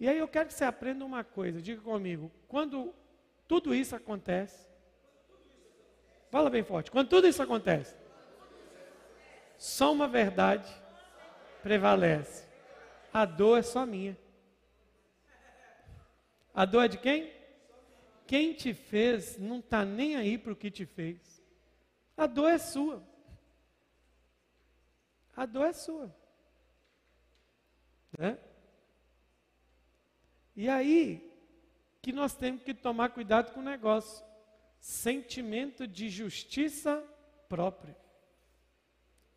E 0.00 0.08
aí 0.08 0.16
eu 0.16 0.26
quero 0.26 0.48
que 0.48 0.54
você 0.54 0.64
aprenda 0.64 1.04
uma 1.04 1.22
coisa, 1.22 1.60
diga 1.60 1.82
comigo, 1.82 2.32
quando 2.48 2.94
tudo 3.46 3.74
isso 3.74 3.94
acontece, 3.94 4.66
fala 6.30 6.48
bem 6.48 6.64
forte, 6.64 6.90
quando 6.90 7.10
tudo 7.10 7.28
isso 7.28 7.42
acontece, 7.42 8.01
só 9.62 9.92
uma 9.92 10.08
verdade 10.08 10.68
prevalece. 11.62 12.44
A 13.14 13.24
dor 13.24 13.60
é 13.60 13.62
só 13.62 13.86
minha. 13.86 14.18
A 16.52 16.64
dor 16.64 16.86
é 16.86 16.88
de 16.88 16.98
quem? 16.98 17.32
Quem 18.26 18.54
te 18.54 18.74
fez 18.74 19.38
não 19.38 19.60
está 19.60 19.84
nem 19.84 20.16
aí 20.16 20.36
para 20.36 20.52
o 20.52 20.56
que 20.56 20.68
te 20.68 20.84
fez. 20.84 21.40
A 22.16 22.26
dor 22.26 22.48
é 22.48 22.58
sua. 22.58 23.06
A 25.36 25.46
dor 25.46 25.66
é 25.66 25.72
sua. 25.72 26.12
Né? 28.18 28.36
E 30.56 30.68
aí 30.68 31.32
que 32.02 32.12
nós 32.12 32.34
temos 32.34 32.64
que 32.64 32.74
tomar 32.74 33.10
cuidado 33.10 33.52
com 33.52 33.60
o 33.60 33.62
negócio. 33.62 34.26
Sentimento 34.80 35.86
de 35.86 36.08
justiça 36.08 37.00
própria 37.48 38.02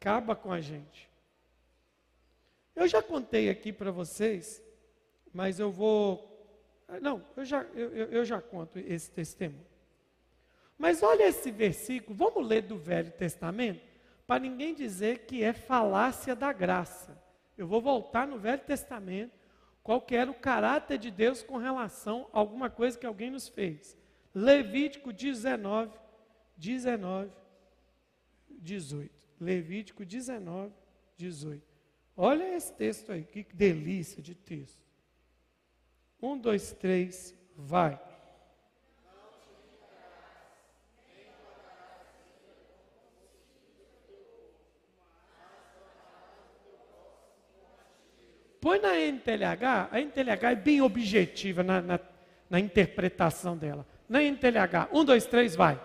acaba 0.05 0.35
com 0.35 0.51
a 0.51 0.61
gente. 0.61 1.09
Eu 2.75 2.87
já 2.87 3.01
contei 3.01 3.49
aqui 3.49 3.73
para 3.73 3.89
vocês, 3.89 4.61
mas 5.33 5.59
eu 5.59 5.71
vou. 5.71 6.31
Não, 7.01 7.25
eu 7.35 7.43
já, 7.43 7.63
eu, 7.73 7.89
eu 7.89 8.23
já 8.23 8.39
conto 8.39 8.77
esse 8.77 9.09
testemunho. 9.09 9.65
Mas 10.77 11.01
olha 11.01 11.23
esse 11.23 11.49
versículo, 11.49 12.15
vamos 12.15 12.47
ler 12.47 12.61
do 12.61 12.77
Velho 12.77 13.11
Testamento, 13.13 13.81
para 14.27 14.41
ninguém 14.41 14.75
dizer 14.75 15.25
que 15.25 15.43
é 15.43 15.53
falácia 15.53 16.35
da 16.35 16.53
graça. 16.53 17.19
Eu 17.57 17.65
vou 17.65 17.81
voltar 17.81 18.27
no 18.27 18.37
Velho 18.37 18.61
Testamento, 18.61 19.33
qual 19.81 19.99
que 20.01 20.15
era 20.15 20.29
o 20.29 20.35
caráter 20.35 20.99
de 20.99 21.09
Deus 21.09 21.41
com 21.41 21.57
relação 21.57 22.29
a 22.31 22.37
alguma 22.37 22.69
coisa 22.69 22.97
que 22.99 23.07
alguém 23.07 23.31
nos 23.31 23.47
fez. 23.47 23.97
Levítico 24.35 25.11
19, 25.11 25.97
19, 26.57 27.31
18. 28.49 29.14
Levítico 29.39 30.05
19, 30.05 30.73
18. 31.17 31.61
Olha 32.17 32.55
esse 32.55 32.71
texto 32.73 33.11
aí, 33.11 33.23
que 33.23 33.43
delícia 33.53 34.21
de 34.21 34.33
texto. 34.33 34.81
Um, 36.21 36.37
dois, 36.37 36.71
três, 36.71 37.35
vai. 37.55 37.99
Põe 48.61 48.79
na 48.79 48.97
NTLH, 48.97 49.89
a 49.91 50.01
NTLH 50.01 50.51
é 50.51 50.55
bem 50.55 50.81
objetiva 50.81 51.61
na, 51.61 51.81
na, 51.81 51.99
na 52.49 52.59
interpretação 52.59 53.55
dela. 53.55 53.85
Na 54.09 54.23
NTLH, 54.23 54.89
um, 54.91 55.05
dois, 55.05 55.25
três, 55.25 55.55
vai. 55.55 55.79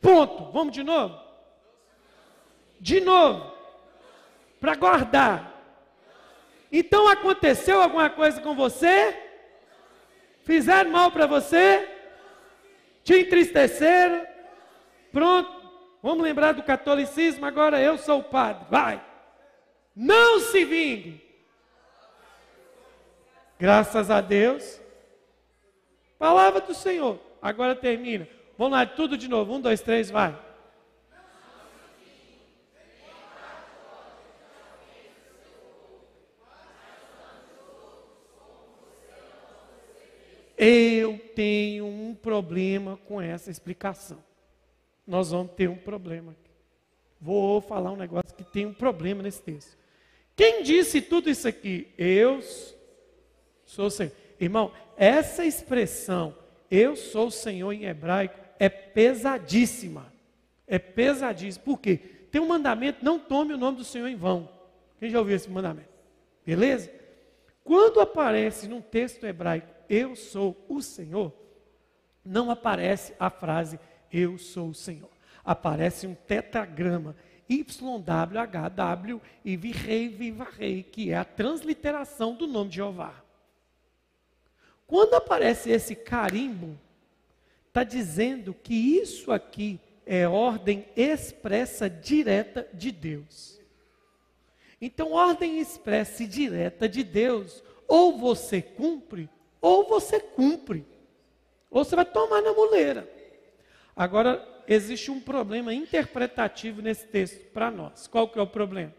Ponto. 0.00 0.50
Vamos 0.50 0.74
de 0.74 0.82
novo? 0.82 1.27
De 2.80 3.00
novo. 3.00 3.52
Para 4.60 4.74
guardar. 4.74 5.54
Então 6.70 7.08
aconteceu 7.08 7.80
alguma 7.80 8.10
coisa 8.10 8.40
com 8.40 8.54
você? 8.54 9.16
Fizeram 10.42 10.90
mal 10.90 11.10
para 11.10 11.26
você? 11.26 11.88
Te 13.04 13.20
entristeceram? 13.20 14.26
Pronto. 15.12 15.58
Vamos 16.02 16.22
lembrar 16.22 16.52
do 16.52 16.62
catolicismo 16.62 17.44
agora, 17.44 17.80
eu 17.80 17.98
sou 17.98 18.20
o 18.20 18.24
padre. 18.24 18.66
Vai. 18.70 19.02
Não 19.94 20.38
se 20.38 20.64
vingue. 20.64 21.20
Graças 23.58 24.10
a 24.10 24.20
Deus. 24.20 24.80
Palavra 26.18 26.60
do 26.60 26.74
Senhor. 26.74 27.18
Agora 27.42 27.74
termina. 27.74 28.28
Vamos 28.56 28.72
lá, 28.72 28.86
tudo 28.86 29.16
de 29.16 29.28
novo. 29.28 29.54
Um, 29.54 29.60
dois, 29.60 29.80
três, 29.80 30.10
vai. 30.10 30.36
Eu 40.58 41.18
tenho 41.36 41.86
um 41.86 42.14
problema 42.14 42.98
com 43.06 43.20
essa 43.20 43.50
explicação. 43.50 44.18
Nós 45.06 45.30
vamos 45.30 45.52
ter 45.52 45.68
um 45.70 45.76
problema. 45.76 46.34
Vou 47.20 47.60
falar 47.60 47.92
um 47.92 47.96
negócio 47.96 48.34
que 48.34 48.42
tem 48.42 48.66
um 48.66 48.74
problema 48.74 49.22
nesse 49.22 49.40
texto. 49.40 49.76
Quem 50.34 50.62
disse 50.62 51.00
tudo 51.00 51.30
isso 51.30 51.46
aqui? 51.46 51.88
Eu 51.96 52.40
sou 53.64 53.86
o 53.86 53.90
Senhor. 53.90 54.12
Irmão, 54.40 54.72
essa 54.96 55.44
expressão, 55.44 56.34
eu 56.70 56.96
sou 56.96 57.28
o 57.28 57.32
Senhor 57.32 57.72
em 57.72 57.84
hebraico, 57.84 58.38
é 58.58 58.68
pesadíssima. 58.68 60.12
É 60.66 60.78
pesadíssima. 60.78 61.64
Por 61.64 61.80
quê? 61.80 61.96
Tem 62.30 62.40
um 62.40 62.46
mandamento, 62.46 63.04
não 63.04 63.18
tome 63.18 63.54
o 63.54 63.58
nome 63.58 63.78
do 63.78 63.84
Senhor 63.84 64.08
em 64.08 64.16
vão. 64.16 64.48
Quem 64.98 65.08
já 65.08 65.18
ouviu 65.18 65.36
esse 65.36 65.48
mandamento? 65.48 65.88
Beleza? 66.44 66.90
Quando 67.64 68.00
aparece 68.00 68.68
num 68.68 68.80
texto 68.80 69.24
hebraico, 69.24 69.77
eu 69.88 70.14
sou 70.14 70.56
o 70.68 70.80
Senhor, 70.80 71.32
não 72.24 72.50
aparece 72.50 73.14
a 73.18 73.30
frase 73.30 73.78
eu 74.12 74.38
sou 74.38 74.70
o 74.70 74.74
Senhor. 74.74 75.10
Aparece 75.44 76.06
um 76.06 76.14
tetragrama 76.14 77.16
YWHW 77.48 79.20
e 79.44 79.56
Virrei 79.56 80.08
Vivarei, 80.08 80.82
que 80.82 81.10
é 81.10 81.16
a 81.16 81.24
transliteração 81.24 82.34
do 82.34 82.46
nome 82.46 82.70
de 82.70 82.76
Jeová. 82.76 83.24
Quando 84.86 85.14
aparece 85.14 85.70
esse 85.70 85.94
carimbo, 85.94 86.78
está 87.66 87.84
dizendo 87.84 88.54
que 88.54 88.74
isso 88.74 89.32
aqui 89.32 89.80
é 90.04 90.28
ordem 90.28 90.86
expressa 90.96 91.88
direta 91.88 92.68
de 92.72 92.90
Deus. 92.90 93.60
Então, 94.80 95.12
ordem 95.12 95.58
expressa 95.58 96.22
e 96.22 96.26
direta 96.26 96.88
de 96.88 97.02
Deus, 97.02 97.62
ou 97.86 98.16
você 98.16 98.62
cumpre, 98.62 99.28
ou 99.60 99.88
você 99.88 100.20
cumpre, 100.20 100.84
ou 101.70 101.84
você 101.84 101.96
vai 101.96 102.04
tomar 102.04 102.42
na 102.42 102.52
muleira. 102.52 103.08
Agora, 103.94 104.46
existe 104.66 105.10
um 105.10 105.20
problema 105.20 105.74
interpretativo 105.74 106.80
nesse 106.80 107.06
texto 107.06 107.50
para 107.52 107.70
nós. 107.70 108.06
Qual 108.06 108.28
que 108.28 108.38
é 108.38 108.42
o 108.42 108.46
problema? 108.46 108.94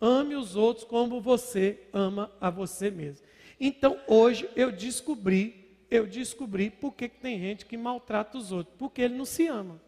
Ame 0.00 0.34
os 0.34 0.56
outros 0.56 0.84
como 0.84 1.20
você 1.20 1.80
ama 1.92 2.30
a 2.40 2.48
você 2.48 2.90
mesmo. 2.90 3.26
Então, 3.58 4.00
hoje 4.06 4.48
eu 4.56 4.72
descobri, 4.72 5.76
eu 5.90 6.06
descobri 6.06 6.70
por 6.70 6.92
que, 6.92 7.08
tem 7.08 7.38
gente 7.38 7.66
que 7.66 7.76
maltrata 7.76 8.38
os 8.38 8.52
outros, 8.52 8.74
porque 8.78 9.02
ele 9.02 9.14
não 9.14 9.26
se 9.26 9.46
ama. 9.46 9.80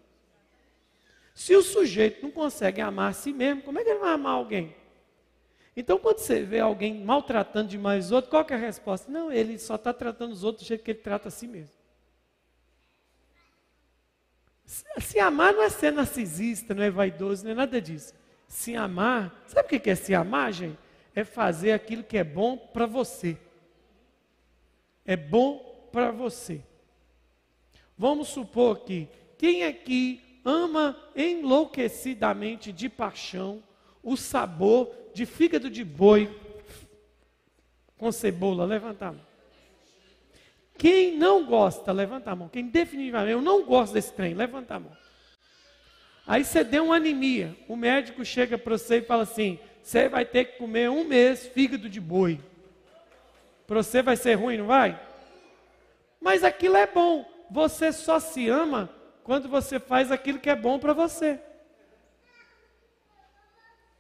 Se 1.34 1.56
o 1.56 1.62
sujeito 1.62 2.22
não 2.22 2.30
consegue 2.30 2.80
amar 2.80 3.10
a 3.10 3.14
si 3.14 3.32
mesmo, 3.32 3.62
como 3.62 3.78
é 3.78 3.84
que 3.84 3.88
ele 3.88 4.00
vai 4.00 4.12
amar 4.12 4.34
alguém? 4.34 4.74
Então, 5.76 5.98
quando 5.98 6.18
você 6.18 6.42
vê 6.42 6.61
alguém 6.61 7.02
maltratando 7.02 7.68
demais 7.68 8.06
os 8.06 8.12
outros, 8.12 8.30
qual 8.30 8.46
é 8.48 8.54
a 8.54 8.58
resposta? 8.58 9.11
Não, 9.11 9.32
ele 9.32 9.58
só 9.58 9.76
está 9.76 9.92
tratando 9.92 10.32
os 10.32 10.44
outros 10.44 10.64
do 10.64 10.68
jeito 10.68 10.85
que 10.85 10.90
ele 10.90 10.98
trata 10.98 11.28
a 11.28 11.30
si 11.30 11.48
mesmo. 11.48 11.74
Se 15.00 15.18
amar 15.18 15.52
não 15.52 15.62
é 15.62 15.70
ser 15.70 15.92
narcisista, 15.92 16.74
não 16.74 16.82
é 16.82 16.90
vaidoso, 16.90 17.44
não 17.44 17.52
é 17.52 17.54
nada 17.54 17.80
disso. 17.80 18.14
Se 18.46 18.76
amar, 18.76 19.42
sabe 19.46 19.76
o 19.76 19.80
que 19.80 19.90
é 19.90 19.94
se 19.94 20.14
amar, 20.14 20.52
gente? 20.52 20.78
É 21.14 21.24
fazer 21.24 21.72
aquilo 21.72 22.04
que 22.04 22.18
é 22.18 22.24
bom 22.24 22.56
para 22.56 22.87
você. 22.87 23.37
É 25.04 25.16
bom 25.16 25.88
para 25.90 26.11
você. 26.11 26.62
Vamos 27.96 28.28
supor 28.28 28.80
que 28.80 29.08
quem 29.38 29.64
aqui 29.64 30.40
ama 30.44 30.96
enlouquecidamente 31.14 32.72
de 32.72 32.88
paixão 32.88 33.62
o 34.02 34.16
sabor 34.16 34.90
de 35.14 35.26
fígado 35.26 35.70
de 35.70 35.84
boi 35.84 36.28
com 37.96 38.10
cebola, 38.10 38.64
levanta 38.64 39.06
a 39.06 39.12
mão. 39.12 39.32
Quem 40.76 41.16
não 41.16 41.44
gosta, 41.44 41.92
levanta 41.92 42.30
a 42.30 42.36
mão. 42.36 42.48
Quem 42.48 42.66
definitivamente, 42.66 43.32
eu 43.32 43.40
não 43.40 43.64
gosto 43.64 43.92
desse 43.92 44.12
trem, 44.12 44.34
levanta 44.34 44.74
a 44.74 44.80
mão. 44.80 44.96
Aí 46.26 46.44
você 46.44 46.64
deu 46.64 46.86
uma 46.86 46.96
anemia. 46.96 47.56
O 47.68 47.76
médico 47.76 48.24
chega 48.24 48.58
para 48.58 48.76
você 48.76 48.96
e 48.96 49.02
fala 49.02 49.22
assim: 49.22 49.60
você 49.82 50.08
vai 50.08 50.24
ter 50.24 50.46
que 50.46 50.58
comer 50.58 50.90
um 50.90 51.04
mês 51.04 51.46
fígado 51.46 51.88
de 51.88 52.00
boi. 52.00 52.40
Para 53.66 53.82
você 53.82 54.02
vai 54.02 54.16
ser 54.16 54.34
ruim, 54.34 54.58
não 54.58 54.66
vai? 54.66 55.00
Mas 56.20 56.42
aquilo 56.42 56.76
é 56.76 56.86
bom. 56.86 57.24
Você 57.50 57.92
só 57.92 58.18
se 58.18 58.48
ama 58.48 58.90
quando 59.22 59.48
você 59.48 59.78
faz 59.78 60.10
aquilo 60.10 60.38
que 60.38 60.50
é 60.50 60.56
bom 60.56 60.78
para 60.78 60.92
você. 60.92 61.38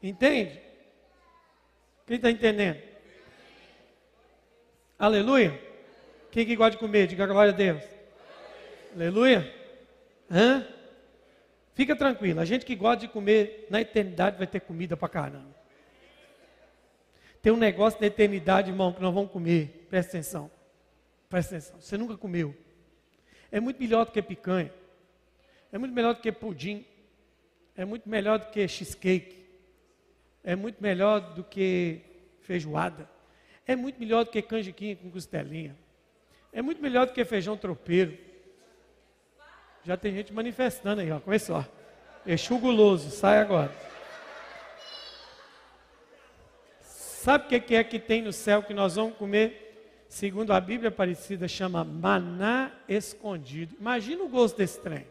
Entende? 0.02 0.60
Quem 2.06 2.16
está 2.16 2.30
entendendo? 2.30 2.82
Aleluia? 4.98 5.58
Quem 6.30 6.44
que 6.44 6.56
gosta 6.56 6.72
de 6.72 6.78
comer? 6.78 7.06
Diga 7.06 7.26
glória 7.26 7.52
a 7.52 7.56
Deus. 7.56 7.82
Aleluia? 8.94 9.54
Hã? 10.30 10.66
Fica 11.74 11.96
tranquilo, 11.96 12.40
a 12.40 12.44
gente 12.44 12.66
que 12.66 12.76
gosta 12.76 13.00
de 13.00 13.08
comer 13.08 13.66
na 13.70 13.80
eternidade 13.80 14.36
vai 14.36 14.46
ter 14.46 14.60
comida 14.60 14.96
para 14.96 15.08
caramba. 15.08 15.54
Tem 17.40 17.52
um 17.52 17.56
negócio 17.56 18.00
na 18.00 18.06
eternidade, 18.06 18.70
irmão, 18.70 18.92
que 18.92 19.00
nós 19.00 19.12
vamos 19.12 19.30
comer. 19.30 19.86
Presta 19.88 20.12
atenção. 20.12 20.50
Presta 21.28 21.56
atenção. 21.56 21.80
Você 21.80 21.96
nunca 21.96 22.16
comeu. 22.16 22.54
É 23.50 23.58
muito 23.58 23.80
melhor 23.80 24.04
do 24.04 24.12
que 24.12 24.22
picanha. 24.22 24.72
É 25.72 25.78
muito 25.78 25.94
melhor 25.94 26.14
do 26.14 26.20
que 26.20 26.30
pudim. 26.30 26.84
É 27.74 27.84
muito 27.84 28.08
melhor 28.08 28.38
do 28.38 28.46
que 28.46 28.68
cheesecake 28.68 29.41
é 30.44 30.56
muito 30.56 30.82
melhor 30.82 31.20
do 31.34 31.44
que 31.44 32.00
feijoada. 32.40 33.08
É 33.66 33.76
muito 33.76 33.98
melhor 33.98 34.24
do 34.24 34.30
que 34.30 34.42
canjiquinha 34.42 34.96
com 34.96 35.10
costelinha. 35.10 35.76
É 36.52 36.60
muito 36.60 36.82
melhor 36.82 37.06
do 37.06 37.12
que 37.12 37.24
feijão 37.24 37.56
tropeiro. 37.56 38.18
Já 39.84 39.96
tem 39.96 40.12
gente 40.12 40.32
manifestando 40.32 41.00
aí, 41.00 41.10
ó. 41.10 41.20
Começou. 41.20 41.64
Exu 42.26 42.58
guloso, 42.58 43.10
sai 43.10 43.38
agora. 43.38 43.72
Sabe 46.80 47.44
o 47.44 47.60
que 47.60 47.74
é 47.74 47.84
que 47.84 47.98
tem 48.00 48.20
no 48.22 48.32
céu 48.32 48.62
que 48.62 48.74
nós 48.74 48.96
vamos 48.96 49.16
comer? 49.16 50.04
Segundo 50.08 50.52
a 50.52 50.60
Bíblia 50.60 50.88
Aparecida, 50.88 51.48
chama 51.48 51.84
maná 51.84 52.72
escondido. 52.88 53.76
Imagina 53.80 54.24
o 54.24 54.28
gosto 54.28 54.58
desse 54.58 54.80
trem. 54.80 55.06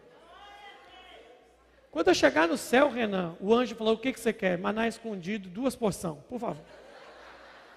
Quando 1.92 2.08
eu 2.08 2.16
chegar 2.16 2.48
no 2.48 2.58
céu, 2.58 2.90
Renan, 2.90 3.36
o 3.40 3.54
anjo 3.54 3.76
falou: 3.76 3.96
O 3.96 3.98
que, 3.98 4.14
que 4.14 4.20
você 4.20 4.32
quer? 4.32 4.58
Maná 4.58 4.88
escondido, 4.88 5.50
duas 5.50 5.76
porções, 5.76 6.18
por 6.30 6.40
favor. 6.40 6.64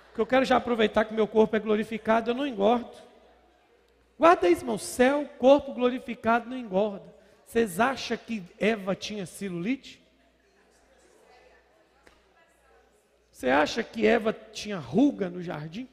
Porque 0.07 0.20
eu 0.20 0.27
quero 0.27 0.44
já 0.44 0.57
aproveitar 0.57 1.05
que 1.05 1.12
meu 1.12 1.27
corpo 1.27 1.57
é 1.57 1.59
glorificado, 1.59 2.31
eu 2.31 2.35
não 2.35 2.46
engordo. 2.46 2.96
Guarda 4.16 4.48
isso, 4.48 4.62
irmão: 4.62 4.79
céu, 4.79 5.29
corpo 5.38 5.74
glorificado 5.74 6.48
não 6.48 6.57
engorda. 6.57 7.12
Vocês 7.44 7.81
acham 7.81 8.16
que 8.16 8.42
Eva 8.59 8.94
tinha 8.94 9.27
celulite? 9.27 10.00
Você 13.33 13.50
acha 13.50 13.83
que 13.83 14.07
Eva 14.07 14.33
tinha 14.33 14.79
ruga 14.79 15.29
no 15.29 15.42
jardim? 15.42 15.88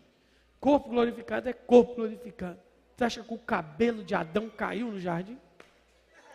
Corpo 0.59 0.89
glorificado 0.89 1.49
é 1.49 1.53
corpo 1.53 1.95
glorificado. 1.95 2.59
Você 2.95 3.03
acha 3.03 3.23
que 3.23 3.33
o 3.33 3.39
cabelo 3.39 4.03
de 4.03 4.13
Adão 4.13 4.47
caiu 4.47 4.91
no 4.91 4.99
jardim? 4.99 5.39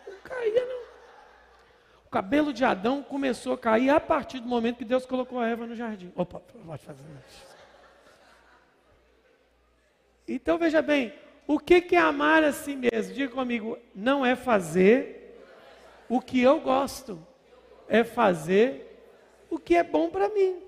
Não 0.05 0.19
caía, 0.25 0.67
não 0.67 0.76
cabelo 2.17 2.51
de 2.51 2.65
Adão 2.65 3.03
começou 3.03 3.53
a 3.53 3.59
cair 3.59 3.91
a 3.91 4.01
partir 4.01 4.41
do 4.41 4.49
momento 4.49 4.79
que 4.79 4.87
Deus 4.87 5.05
colocou 5.05 5.39
a 5.39 5.47
Eva 5.47 5.67
no 5.67 5.77
jardim. 5.77 6.11
Opa, 6.17 6.41
pode 6.41 6.83
fazer 6.83 7.05
isso. 7.29 7.47
Então 10.27 10.57
veja 10.57 10.81
bem, 10.81 11.13
o 11.47 11.59
que 11.59 11.95
é 11.95 11.99
amar 11.99 12.43
a 12.43 12.55
si 12.55 12.75
mesmo? 12.75 13.13
Diga 13.13 13.31
comigo, 13.31 13.79
não 13.95 14.25
é 14.25 14.35
fazer 14.35 15.45
o 16.09 16.19
que 16.19 16.41
eu 16.41 16.59
gosto, 16.59 17.23
é 17.87 18.03
fazer 18.03 18.99
o 19.51 19.59
que 19.59 19.77
é 19.77 19.83
bom 19.83 20.09
para 20.09 20.31
mim. 20.31 20.63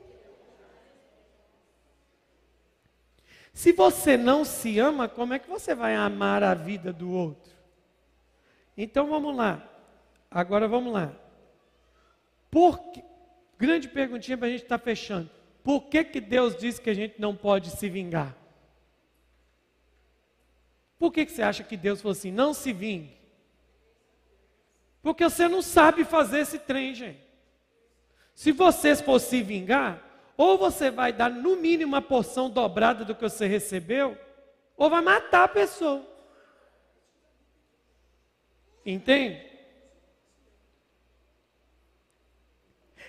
Se 3.55 3.73
você 3.73 4.19
não 4.19 4.45
se 4.45 4.79
ama, 4.79 5.09
como 5.09 5.33
é 5.33 5.39
que 5.39 5.49
você 5.49 5.75
vai 5.75 5.95
amar 5.95 6.43
a 6.43 6.53
vida 6.53 6.93
do 6.93 7.11
outro? 7.11 7.55
Então 8.77 9.07
vamos 9.07 9.35
lá. 9.35 9.67
Agora 10.31 10.69
vamos 10.69 10.93
lá. 10.93 11.11
Por 12.51 12.79
que, 12.91 13.03
grande 13.59 13.89
perguntinha 13.89 14.39
para 14.39 14.47
a 14.47 14.51
gente 14.51 14.63
estar 14.63 14.79
tá 14.79 14.85
fechando. 14.85 15.29
Por 15.63 15.83
que, 15.83 16.05
que 16.05 16.21
Deus 16.21 16.57
diz 16.57 16.79
que 16.79 16.89
a 16.89 16.95
gente 16.95 17.21
não 17.21 17.37
pode 17.37 17.71
se 17.71 17.89
vingar? 17.89 18.35
Por 20.99 21.13
que, 21.13 21.27
que 21.27 21.33
você 21.33 21.43
acha 21.43 21.63
que 21.63 21.77
Deus 21.77 22.01
falou 22.01 22.13
assim, 22.13 22.33
não 22.33 22.55
se 22.55 22.73
vingue? 22.73 23.17
Porque 25.03 25.25
você 25.25 25.49
não 25.49 25.63
sabe 25.63 26.05
fazer 26.05 26.41
esse 26.41 26.59
trem, 26.59 26.95
gente. 26.95 27.21
Se 28.35 28.53
vocês 28.53 29.01
for 29.01 29.19
se 29.19 29.43
vingar, 29.43 30.03
ou 30.37 30.57
você 30.57 30.91
vai 30.91 31.13
dar 31.13 31.31
no 31.31 31.57
mínimo 31.57 31.93
uma 31.95 32.03
porção 32.03 32.49
dobrada 32.49 33.05
do 33.05 33.15
que 33.15 33.23
você 33.23 33.47
recebeu, 33.47 34.17
ou 34.77 34.89
vai 34.89 35.03
matar 35.03 35.45
a 35.45 35.49
pessoa. 35.49 36.07
Entende? 38.87 39.48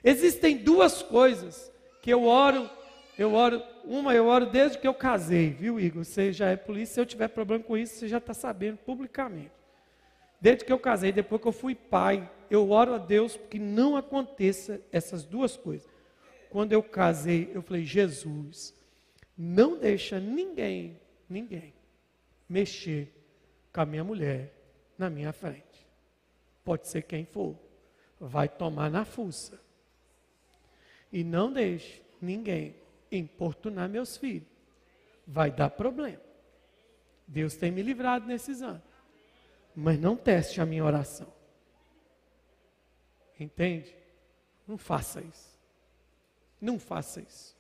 Existem 0.04 0.58
duas 0.58 1.02
coisas 1.02 1.72
que 2.02 2.12
eu 2.12 2.26
oro, 2.26 2.70
eu 3.18 3.34
oro, 3.34 3.62
uma 3.84 4.14
eu 4.14 4.28
oro 4.28 4.46
desde 4.46 4.78
que 4.78 4.88
eu 4.88 4.94
casei, 4.94 5.50
viu, 5.50 5.80
Igor? 5.80 6.04
Você 6.04 6.32
já 6.32 6.50
é 6.50 6.56
polícia, 6.56 6.96
se 6.96 7.02
eu 7.02 7.06
tiver 7.06 7.28
problema 7.28 7.64
com 7.64 7.78
isso, 7.78 7.96
você 7.96 8.08
já 8.08 8.18
está 8.18 8.34
sabendo 8.34 8.78
publicamente. 8.78 9.52
Desde 10.42 10.64
que 10.64 10.72
eu 10.72 10.80
casei, 10.80 11.12
depois 11.12 11.42
que 11.42 11.48
eu 11.48 11.52
fui 11.52 11.76
pai, 11.76 12.30
eu 12.50 12.72
oro 12.72 12.94
a 12.94 12.98
Deus 12.98 13.38
que 13.50 13.60
não 13.60 13.98
aconteça 13.98 14.82
essas 14.92 15.26
duas 15.26 15.58
coisas 15.58 15.90
quando 16.50 16.74
eu 16.74 16.82
casei, 16.82 17.52
eu 17.54 17.62
falei: 17.62 17.86
Jesus, 17.86 18.74
não 19.38 19.78
deixa 19.78 20.20
ninguém, 20.20 21.00
ninguém, 21.30 21.74
mexer 22.48 23.14
com 23.72 23.82
a 23.82 23.86
minha 23.86 24.04
mulher 24.04 24.54
na 24.98 25.10
minha 25.10 25.32
frente. 25.32 25.88
Pode 26.64 26.88
ser 26.88 27.04
quem 27.04 27.26
for, 27.26 27.56
vai 28.20 28.50
tomar 28.50 28.90
na 28.90 29.06
fuça. 29.06 29.62
E 31.12 31.24
não 31.24 31.52
deixe 31.52 32.02
ninguém 32.22 32.76
importunar 33.12 33.90
meus 33.90 34.18
filhos. 34.18 34.48
Vai 35.26 35.52
dar 35.52 35.70
problema. 35.70 36.22
Deus 37.28 37.56
tem 37.56 37.72
me 37.72 37.82
livrado 37.82 38.26
nesses 38.26 38.62
anos. 38.62 38.82
Mas 39.76 40.00
não 40.00 40.16
teste 40.16 40.60
a 40.60 40.66
minha 40.66 40.84
oração. 40.84 41.32
Entende? 43.40 43.96
Não 44.68 44.78
faça 44.78 45.22
isso. 45.22 45.58
Não 46.60 46.78
faça 46.78 47.22
isso. 47.22 47.56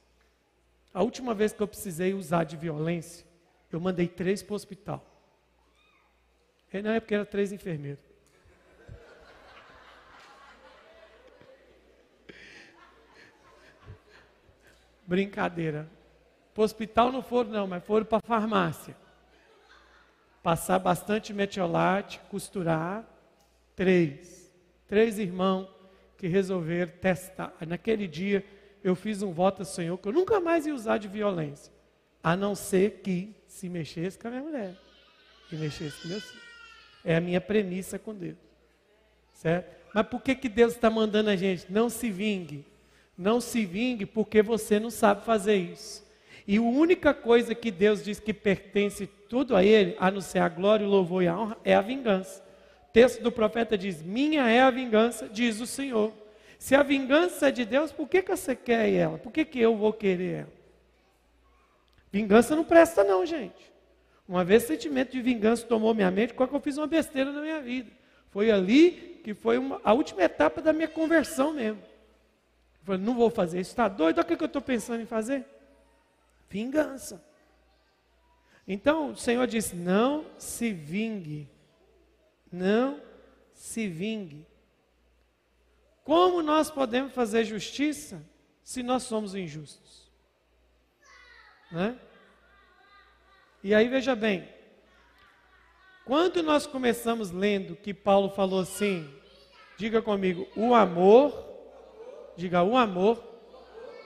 A 0.94 1.04
última 1.04 1.34
vez 1.34 1.54
que 1.54 1.62
eu 1.62 1.68
precisei 1.68 2.14
usar 2.14 2.44
de 2.44 2.58
violência, 2.58 3.26
eu 3.72 3.80
mandei 3.80 4.08
três 4.08 4.42
para 4.42 4.54
o 4.54 4.56
hospital. 4.56 5.06
E 6.74 6.82
na 6.82 6.96
época 6.96 7.16
era 7.16 7.26
três 7.26 7.52
enfermeiros. 7.52 8.09
Brincadeira. 15.10 15.90
Para 16.54 16.62
o 16.62 16.64
hospital 16.64 17.12
não 17.12 17.24
foram, 17.24 17.50
não, 17.50 17.66
mas 17.66 17.84
foram 17.84 18.06
para 18.06 18.20
a 18.20 18.22
farmácia. 18.22 18.96
Passar 20.44 20.78
bastante 20.78 21.34
metiolate, 21.34 22.20
costurar. 22.30 23.04
Três. 23.76 24.54
Três 24.88 25.18
irmãos 25.18 25.68
que 26.16 26.28
resolveram 26.28 26.92
testar. 27.02 27.52
Naquele 27.68 28.08
dia, 28.08 28.46
eu 28.84 28.96
fiz 28.96 29.24
um 29.24 29.32
voto 29.32 29.64
ao 29.64 29.66
Senhor 29.66 29.98
que 29.98 30.08
eu 30.08 30.14
nunca 30.14 30.40
mais 30.40 30.68
ia 30.68 30.76
usar 30.76 31.00
de 31.00 31.08
violência, 31.08 31.74
a 32.22 32.36
não 32.36 32.54
ser 32.54 33.02
que 33.04 33.36
se 33.48 33.68
mexesse 33.68 34.16
com 34.16 34.28
a 34.28 34.32
minha 34.32 34.44
mulher, 34.44 34.76
que 35.50 35.56
mexesse 35.56 36.04
com 36.04 36.08
meus 36.08 36.24
filhos. 36.24 36.48
É 37.04 37.16
a 37.16 37.22
minha 37.22 37.42
premissa 37.42 37.98
com 37.98 38.14
Deus. 38.14 38.38
Certo? 39.34 39.76
Mas 39.92 40.06
por 40.06 40.22
que, 40.22 40.36
que 40.36 40.50
Deus 40.50 40.74
está 40.74 40.88
mandando 40.88 41.32
a 41.32 41.36
gente? 41.36 41.66
Não 41.72 41.90
se 41.90 42.12
vingue. 42.12 42.64
Não 43.20 43.42
se 43.42 43.66
vingue 43.66 44.06
porque 44.06 44.42
você 44.42 44.80
não 44.80 44.90
sabe 44.90 45.26
fazer 45.26 45.58
isso. 45.58 46.08
E 46.48 46.56
a 46.56 46.62
única 46.62 47.14
coisa 47.14 47.54
que 47.54 47.70
Deus 47.70 48.02
diz 48.02 48.18
que 48.18 48.34
pertence 48.34 49.08
tudo 49.28 49.58
a 49.58 49.64
Ele, 49.64 49.94
a 50.00 50.10
não 50.10 50.22
ser 50.22 50.40
a 50.40 50.48
glória, 50.48 50.88
o 50.88 50.90
louvor 50.90 51.22
e 51.22 51.28
a 51.28 51.38
honra, 51.38 51.58
é 51.66 51.76
a 51.76 51.82
vingança. 51.82 52.42
O 52.88 52.94
texto 52.94 53.22
do 53.22 53.30
profeta 53.30 53.78
diz: 53.78 54.02
Minha 54.02 54.50
é 54.50 54.62
a 54.62 54.72
vingança, 54.72 55.28
diz 55.28 55.60
o 55.60 55.68
Senhor. 55.68 56.14
Se 56.58 56.76
a 56.76 56.82
vingança 56.82 57.50
é 57.50 57.52
de 57.52 57.66
Deus, 57.66 57.92
por 57.92 58.08
que, 58.08 58.22
que 58.22 58.34
você 58.34 58.56
quer 58.56 58.90
ela? 58.90 59.18
Por 59.18 59.34
que, 59.34 59.44
que 59.44 59.60
eu 59.60 59.76
vou 59.76 59.92
querer 59.92 60.40
ela? 60.40 60.54
Vingança 62.14 62.56
não 62.56 62.64
presta, 62.64 63.04
não, 63.04 63.26
gente. 63.26 63.70
Uma 64.26 64.46
vez 64.46 64.64
sentimento 64.64 65.12
de 65.12 65.22
vingança 65.22 65.68
tomou 65.68 65.94
minha 65.94 66.10
mente, 66.10 66.34
quando 66.34 66.54
eu 66.54 66.62
fiz 66.62 66.78
uma 66.78 66.88
besteira 66.88 67.34
na 67.34 67.42
minha 67.42 67.60
vida. 67.60 67.92
Foi 68.30 68.50
ali 68.50 69.20
que 69.26 69.34
foi 69.34 69.58
uma, 69.58 69.82
a 69.84 69.92
última 69.92 70.24
etapa 70.24 70.62
da 70.62 70.72
minha 70.72 70.88
conversão 70.88 71.52
mesmo. 71.52 71.89
Eu 72.80 72.86
falei, 72.86 73.02
não 73.02 73.16
vou 73.16 73.30
fazer 73.30 73.60
isso, 73.60 73.72
está 73.72 73.88
doido? 73.88 74.18
Olha 74.18 74.24
o 74.24 74.38
que 74.38 74.44
eu 74.44 74.48
estou 74.48 74.62
pensando 74.62 75.02
em 75.02 75.06
fazer. 75.06 75.46
Vingança. 76.50 77.24
Então 78.68 79.12
o 79.12 79.16
Senhor 79.18 79.48
disse: 79.48 79.76
não 79.76 80.26
se 80.38 80.72
vingue. 80.72 81.50
Não 82.52 83.02
se 83.54 83.88
vingue. 83.88 84.48
Como 86.04 86.42
nós 86.42 86.72
podemos 86.72 87.14
fazer 87.14 87.44
justiça 87.44 88.24
se 88.64 88.82
nós 88.84 89.04
somos 89.04 89.36
injustos? 89.36 90.10
Né? 91.72 92.00
E 93.64 93.76
aí 93.76 93.88
veja 93.88 94.16
bem, 94.16 94.48
quando 96.06 96.42
nós 96.42 96.66
começamos 96.66 97.30
lendo 97.30 97.76
que 97.76 97.94
Paulo 97.94 98.30
falou 98.30 98.62
assim, 98.62 99.08
diga 99.78 100.02
comigo, 100.02 100.48
o 100.56 100.74
amor, 100.74 101.49
diga 102.40 102.64
o 102.64 102.78
amor 102.78 103.24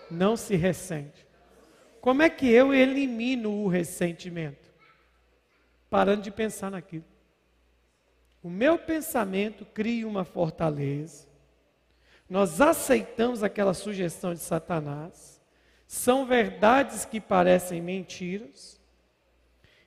não 0.09 0.35
se 0.35 0.55
ressente. 0.55 1.25
Como 2.01 2.21
é 2.21 2.29
que 2.29 2.47
eu 2.49 2.73
elimino 2.73 3.51
o 3.63 3.67
ressentimento? 3.67 4.73
Parando 5.89 6.21
de 6.21 6.31
pensar 6.31 6.69
naquilo. 6.69 7.05
O 8.41 8.49
meu 8.49 8.77
pensamento 8.77 9.65
cria 9.65 10.07
uma 10.07 10.25
fortaleza 10.25 11.33
nós 12.33 12.59
aceitamos 12.61 13.43
aquela 13.43 13.75
sugestão 13.75 14.33
de 14.33 14.39
Satanás, 14.39 15.39
são 15.85 16.25
verdades 16.25 17.05
que 17.05 17.21
parecem 17.21 17.79
mentiras 17.79 18.81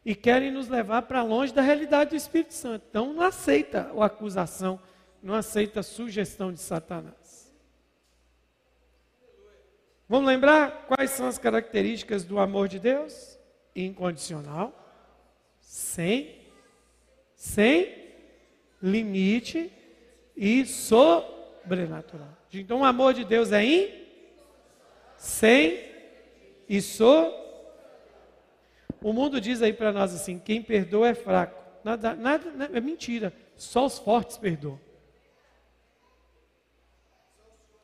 e 0.05 0.15
querem 0.15 0.53
nos 0.53 0.69
levar 0.69 1.03
para 1.03 1.25
longe 1.25 1.53
da 1.53 1.63
realidade 1.63 2.11
do 2.11 2.17
Espírito 2.17 2.55
Santo. 2.55 2.87
Então 2.89 3.13
não 3.13 3.23
aceita 3.23 3.91
a 3.99 4.07
acusação, 4.07 4.79
não 5.21 5.35
aceita 5.35 5.81
a 5.81 5.83
sugestão 5.83 6.53
de 6.53 6.61
Satanás. 6.61 7.46
Vamos 10.09 10.29
lembrar 10.29 10.87
quais 10.87 11.11
são 11.11 11.27
as 11.27 11.39
características 11.39 12.25
do 12.25 12.39
amor 12.39 12.69
de 12.69 12.79
Deus? 12.79 13.39
Incondicional, 13.75 14.73
sem, 15.61 16.43
sem 17.35 18.13
limite 18.81 19.73
e 20.37 20.65
so 20.65 21.37
sobrenatural. 21.67 22.29
Então 22.53 22.81
o 22.81 22.85
amor 22.85 23.13
de 23.13 23.25
Deus 23.25 23.51
é 23.53 23.65
in, 23.65 24.07
sem 25.17 25.85
e 26.69 26.81
so. 26.81 27.33
O 29.03 29.13
mundo 29.13 29.41
diz 29.41 29.61
aí 29.61 29.73
para 29.73 29.93
nós 29.93 30.15
assim: 30.15 30.39
quem 30.39 30.63
perdoa 30.63 31.09
é 31.09 31.15
fraco. 31.15 31.61
Nada, 31.85 32.15
nada, 32.15 32.71
é 32.73 32.81
mentira. 32.81 33.33
Só 33.57 33.85
os 33.85 33.99
fortes 33.99 34.37
perdoam. 34.37 34.81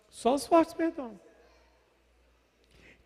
Só 0.09 0.35
os 0.35 0.47
fortes 0.47 0.75
perdoam. 0.75 1.19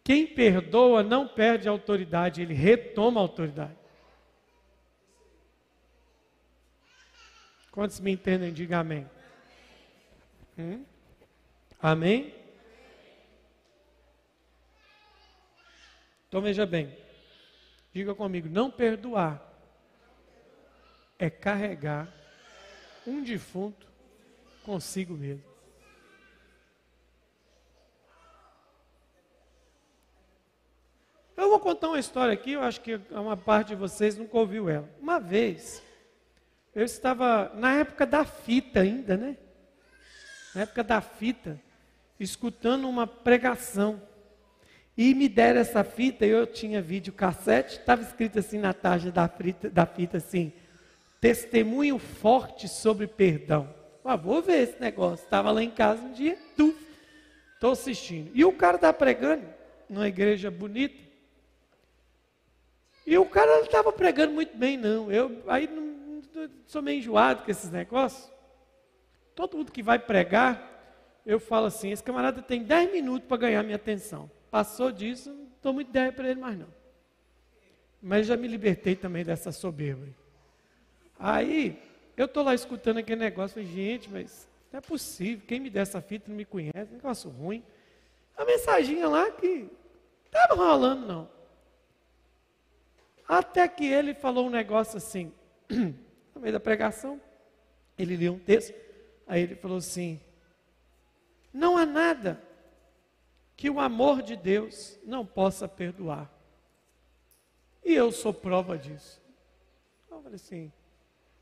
Quem 0.07 0.25
perdoa 0.25 1.03
não 1.03 1.27
perde 1.27 1.69
autoridade, 1.69 2.41
ele 2.41 2.55
retoma 2.55 3.19
a 3.19 3.25
autoridade. 3.25 3.77
Quantos 7.73 7.99
me 7.99 8.13
entendem? 8.13 8.53
Diga 8.53 8.79
amém. 8.79 9.11
Hum? 10.57 10.85
Amém? 11.83 12.33
Então 16.29 16.41
veja 16.41 16.65
bem, 16.65 16.97
diga 17.93 18.15
comigo: 18.15 18.49
não 18.49 18.71
perdoar 18.71 19.43
é 21.19 21.29
carregar 21.29 22.07
um 23.05 23.25
defunto 23.25 23.89
consigo 24.63 25.15
mesmo. 25.15 25.46
Eu 31.37 31.51
vou 31.51 31.61
contar 31.61 31.89
uma 31.89 31.99
história 31.99 32.33
aqui, 32.33 32.53
eu 32.53 32.63
acho 32.63 32.81
que 32.81 32.99
uma 33.11 33.37
parte 33.37 33.69
de 33.69 33.75
vocês 33.75 34.17
nunca 34.17 34.39
ouviu 34.39 34.69
ela. 34.69 34.89
Uma 35.01 35.21
vez, 35.21 35.83
eu 36.75 36.85
estava 36.85 37.53
na 37.55 37.75
época 37.75 38.07
da 38.07 38.25
fita 38.25 38.81
ainda, 38.81 39.17
né? 39.17 39.37
na 40.57 40.63
época 40.63 40.83
da 40.83 41.03
fita, 41.03 41.61
escutando 42.19 42.89
uma 42.89 43.07
pregação. 43.07 44.01
E 44.97 45.15
me 45.15 45.29
deram 45.29 45.61
essa 45.61 45.85
fita, 45.85 46.25
eu 46.25 46.47
tinha 46.47 46.81
vídeo 46.81 47.13
cassete, 47.13 47.79
estava 47.79 48.01
escrito 48.01 48.39
assim 48.39 48.59
na 48.59 48.73
tarja 48.73 49.13
da, 49.13 49.29
fita, 49.29 49.69
da 49.69 49.85
fita 49.85 50.17
assim, 50.17 50.51
testemunho 51.21 51.99
forte 51.99 52.67
sobre 52.67 53.07
perdão. 53.07 53.69
Ah, 54.03 54.17
vou 54.17 54.41
ver 54.41 54.63
esse 54.63 54.81
negócio. 54.81 55.25
Estava 55.25 55.51
lá 55.51 55.63
em 55.63 55.71
casa 55.71 56.01
um 56.01 56.13
dia, 56.13 56.39
tu, 56.57 56.75
estou 57.53 57.73
assistindo. 57.73 58.31
E 58.33 58.43
o 58.43 58.53
cara 58.53 58.77
está 58.77 58.91
pregando 58.91 59.45
numa 59.91 60.09
igreja 60.09 60.51
bonita. 60.51 61.06
E 63.07 63.17
o 63.17 63.25
cara 63.25 63.59
não 63.59 63.65
estava 63.65 63.93
pregando 63.93 64.33
muito 64.33 64.57
bem, 64.57 64.77
não. 64.77 65.11
Eu 65.13 65.43
aí 65.47 65.69
não, 65.69 66.21
sou 66.67 66.83
meio 66.83 66.99
enjoado 66.99 67.45
com 67.45 67.51
esses 67.51 67.71
negócios. 67.71 68.29
Todo 69.35 69.57
mundo 69.57 69.71
que 69.71 69.83
vai 69.83 69.99
pregar, 69.99 71.23
eu 71.25 71.39
falo 71.39 71.67
assim: 71.67 71.93
esse 71.93 72.03
camarada 72.03 72.43
tem 72.43 72.65
10 72.65 72.93
minutos 72.93 73.29
para 73.29 73.37
ganhar 73.37 73.63
minha 73.63 73.77
atenção. 73.77 74.29
Passou 74.51 74.91
disso, 74.91 75.31
não 75.31 75.45
estou 75.45 75.73
muito 75.73 75.89
ideia 75.89 76.11
para 76.11 76.29
ele 76.29 76.41
mais 76.41 76.59
não. 76.59 76.69
Mas 78.03 78.27
já 78.27 78.37
me 78.37 78.49
libertei 78.49 78.97
também 78.97 79.25
dessa 79.25 79.53
soberba. 79.53 80.07
Aí, 81.19 81.81
eu 82.17 82.27
estou 82.27 82.43
lá 82.43 82.55
escutando 82.55 82.99
aquele 82.99 83.21
negócio, 83.21 83.55
falei, 83.55 83.69
gente, 83.69 84.11
mas 84.11 84.49
não 84.73 84.79
é 84.79 84.81
possível, 84.81 85.45
quem 85.47 85.61
me 85.61 85.71
der 85.71 85.81
essa 85.81 86.01
fita 86.01 86.29
não 86.29 86.37
me 86.37 86.45
conhece, 86.45 86.93
negócio 86.93 87.31
ruim. 87.31 87.63
A 88.37 88.45
mensaginha 88.45 89.09
lá 89.09 89.31
que 89.31 89.69
estava 90.27 90.55
rolando, 90.55 91.07
não. 91.07 91.36
Até 93.29 93.67
que 93.67 93.85
ele 93.85 94.15
falou 94.15 94.47
um 94.47 94.51
negócio 94.51 94.97
assim, 94.97 95.33
no 95.69 96.41
meio 96.41 96.53
da 96.53 96.61
pregação, 96.61 97.21
ele 97.99 98.17
leu 98.17 98.35
um 98.35 98.39
texto, 98.39 98.75
aí 99.27 99.43
ele 99.43 99.57
falou 99.57 99.79
assim: 99.79 100.21
Não 101.53 101.77
há 101.77 101.85
nada 101.85 102.41
que 103.57 103.71
o 103.71 103.81
amor 103.81 104.23
de 104.23 104.37
Deus 104.37 104.99
não 105.05 105.25
possa 105.25 105.67
perdoar. 105.67 106.31
E 107.83 107.95
eu 107.95 108.13
sou 108.13 108.35
prova 108.35 108.77
disso. 108.77 109.23
Eu 110.11 110.21
falei 110.21 110.37
assim, 110.37 110.73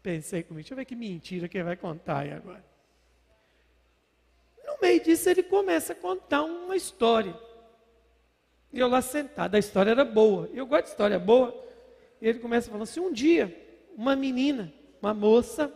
pensei 0.03 0.43
comigo, 0.43 0.63
deixa 0.63 0.75
eu 0.75 0.77
ver 0.77 0.85
que 0.85 0.95
mentira 0.95 1.49
que 1.49 1.57
ele 1.57 1.65
vai 1.65 1.77
contar 1.77 2.19
aí 2.19 2.33
agora. 2.33 2.65
No 4.65 4.79
meio 4.81 5.03
disso 5.03 5.29
ele 5.29 5.43
começa 5.43 5.93
a 5.93 5.97
contar 5.97 6.43
uma 6.43 6.77
história. 6.77 7.35
E 8.73 8.79
eu 8.79 8.89
lá 8.89 9.01
sentado, 9.01 9.55
a 9.55 9.59
história 9.59 9.91
era 9.93 10.05
boa. 10.05 10.51
Eu 10.53 10.67
gosto 10.67 10.85
de 10.85 10.91
história 10.91 11.19
boa. 11.19 11.64
Ele 12.29 12.39
começa 12.39 12.69
falando 12.69 12.85
assim: 12.85 13.01
um 13.01 13.13
dia, 13.13 13.55
uma 13.95 14.17
menina, 14.17 14.73
uma 15.03 15.13
moça, 15.13 15.71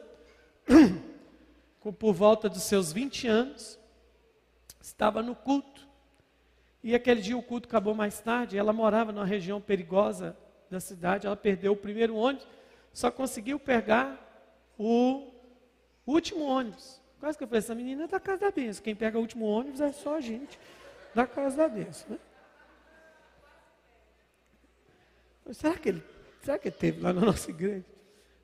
com 1.79 1.93
por 1.93 2.15
volta 2.15 2.49
dos 2.49 2.63
seus 2.63 2.91
20 2.91 3.29
anos, 3.29 3.79
estava 4.81 5.23
no 5.23 5.35
culto. 5.35 5.87
E 6.83 6.95
aquele 6.95 7.21
dia 7.21 7.37
o 7.37 7.43
culto 7.43 7.69
acabou 7.69 7.95
mais 7.95 8.19
tarde, 8.21 8.57
ela 8.57 8.73
morava 8.73 9.13
numa 9.13 9.27
região 9.27 9.61
perigosa 9.61 10.35
da 10.71 10.81
cidade, 10.81 11.27
ela 11.27 11.37
perdeu 11.37 11.73
o 11.73 11.77
primeiro 11.77 12.17
ônibus, 12.17 12.47
só 12.95 13.11
conseguiu 13.11 13.59
pegar 13.59 14.19
o 14.79 15.31
último 16.07 16.45
ônibus. 16.45 16.99
Quase 17.21 17.37
que 17.37 17.45
eu 17.45 17.49
falei, 17.49 17.59
essa 17.59 17.75
menina 17.75 18.05
é 18.05 18.07
da 18.07 18.21
casa 18.21 18.41
da 18.43 18.51
benção. 18.51 18.83
Quem 18.83 18.95
pega 18.95 19.19
o 19.19 19.21
último 19.21 19.45
ônibus 19.45 19.83
é 19.83 19.93
só 19.93 20.15
a 20.15 20.21
gente 20.21 20.59
da 21.15 21.27
casa 21.27 21.57
da 21.59 21.69
benção. 21.69 22.09
Né? 22.11 22.19
Será 25.53 25.75
que 25.75 25.89
ele, 25.91 26.03
será 26.43 26.59
que 26.59 26.71
teve 26.71 27.01
lá 27.01 27.13
na 27.13 27.21
nossa 27.21 27.51
igreja? 27.51 27.85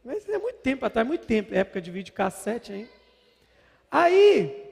Mas 0.04 0.28
é 0.28 0.38
muito 0.38 0.58
tempo 0.58 0.84
atrás, 0.84 1.06
muito 1.06 1.26
tempo, 1.26 1.54
época 1.54 1.80
de 1.80 1.90
vídeo 1.90 2.12
cassete, 2.12 2.72
hein? 2.72 2.88
Aí, 3.90 4.70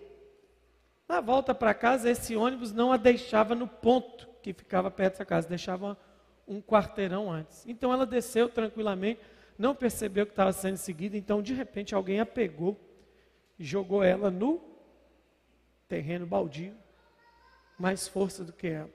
na 1.09 1.21
volta 1.21 1.55
para 1.55 1.73
casa, 1.73 2.11
esse 2.11 2.37
ônibus 2.37 2.73
não 2.73 2.93
a 2.93 2.97
deixava 2.97 3.55
no 3.55 3.67
ponto 3.67 4.29
que 4.43 4.53
ficava 4.53 4.91
perto 4.91 5.19
da 5.19 5.25
casa, 5.25 5.49
deixava 5.49 5.97
um 6.47 6.61
quarteirão 6.61 7.31
antes. 7.31 7.65
Então 7.67 7.93
ela 7.93 8.05
desceu 8.05 8.49
tranquilamente, 8.49 9.21
não 9.57 9.75
percebeu 9.75 10.27
que 10.27 10.33
estava 10.33 10.53
sendo 10.53 10.77
seguida, 10.77 11.17
então 11.17 11.41
de 11.41 11.55
repente 11.55 11.95
alguém 11.95 12.21
a 12.21 12.27
pegou 12.27 12.79
e 13.59 13.65
jogou 13.65 14.03
ela 14.03 14.31
no 14.31 14.61
terreno 15.89 16.27
baldio, 16.27 16.75
mais 17.79 18.09
força 18.09 18.45
do 18.45 18.53
que 18.53 18.67
ela. 18.67 18.91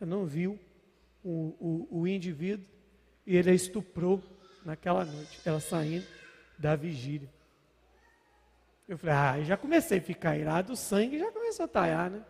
Ela 0.00 0.10
não 0.10 0.26
viu 0.26 0.58
o, 1.24 1.88
o, 1.90 2.00
o 2.00 2.06
indivíduo 2.06 2.66
e 3.30 3.36
ele 3.36 3.50
a 3.52 3.54
estuprou 3.54 4.20
naquela 4.64 5.04
noite, 5.04 5.40
ela 5.44 5.60
saindo 5.60 6.04
da 6.58 6.74
vigília. 6.74 7.30
Eu 8.88 8.98
falei, 8.98 9.14
ah, 9.14 9.40
já 9.44 9.56
comecei 9.56 9.98
a 9.98 10.02
ficar 10.02 10.36
irado, 10.36 10.72
o 10.72 10.76
sangue 10.76 11.16
já 11.16 11.30
começou 11.30 11.64
a 11.64 11.68
talhar, 11.68 12.10
né? 12.10 12.24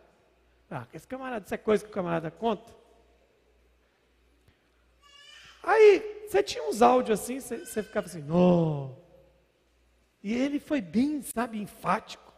Ah, 0.71 0.87
esse 0.93 1.09
camarada, 1.09 1.47
isso 1.47 1.55
é 1.55 1.57
coisa 1.57 1.83
que 1.83 1.89
o 1.89 1.95
camarada 1.95 2.31
conta. 2.31 2.71
Aí, 5.63 6.27
você 6.29 6.43
tinha 6.43 6.69
uns 6.69 6.83
áudios 6.83 7.19
assim, 7.19 7.41
você, 7.41 7.65
você 7.65 7.83
ficava 7.83 8.07
assim, 8.07 8.31
oh. 8.31 8.95
E 10.23 10.35
ele 10.35 10.61
foi 10.61 10.83
bem, 10.83 11.23
sabe, 11.23 11.59
enfático. 11.63 12.31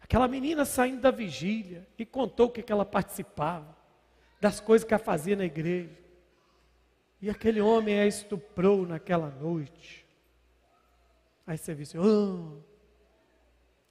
Aquela 0.00 0.26
menina 0.26 0.64
saindo 0.64 1.02
da 1.02 1.10
vigília 1.10 1.86
e 1.98 2.06
contou 2.06 2.46
o 2.46 2.50
que, 2.50 2.62
que 2.62 2.72
ela 2.72 2.86
participava, 2.86 3.76
das 4.40 4.60
coisas 4.60 4.88
que 4.88 4.94
ela 4.94 5.04
fazia 5.04 5.36
na 5.36 5.44
igreja. 5.44 6.01
E 7.22 7.30
aquele 7.30 7.60
homem 7.60 8.00
a 8.00 8.06
estuprou 8.06 8.84
naquela 8.84 9.30
noite. 9.30 10.04
Aí 11.46 11.56
você 11.56 11.72
viu 11.72 11.84
assim, 11.84 11.98
oh. 11.98 12.58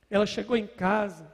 Ela 0.10 0.26
chegou 0.26 0.58
em 0.58 0.68
casa, 0.68 1.34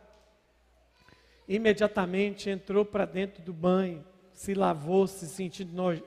imediatamente 1.47 2.51
entrou 2.51 2.85
para 2.85 3.03
dentro 3.03 3.41
do 3.41 3.51
banho, 3.51 4.05
se 4.31 4.53
lavou, 4.53 5.07
se 5.07 5.25
sentindo 5.27 5.73
nojo, 5.73 6.03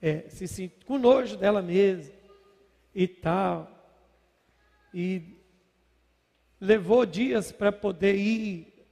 é, 0.00 0.30
se 0.30 0.68
com 0.86 0.96
nojo 0.96 1.36
dela 1.36 1.60
mesma 1.60 2.14
e 2.94 3.06
tal. 3.06 3.70
E 4.94 5.36
levou 6.58 7.04
dias 7.04 7.52
para 7.52 7.70
poder 7.70 8.14
ir 8.16 8.86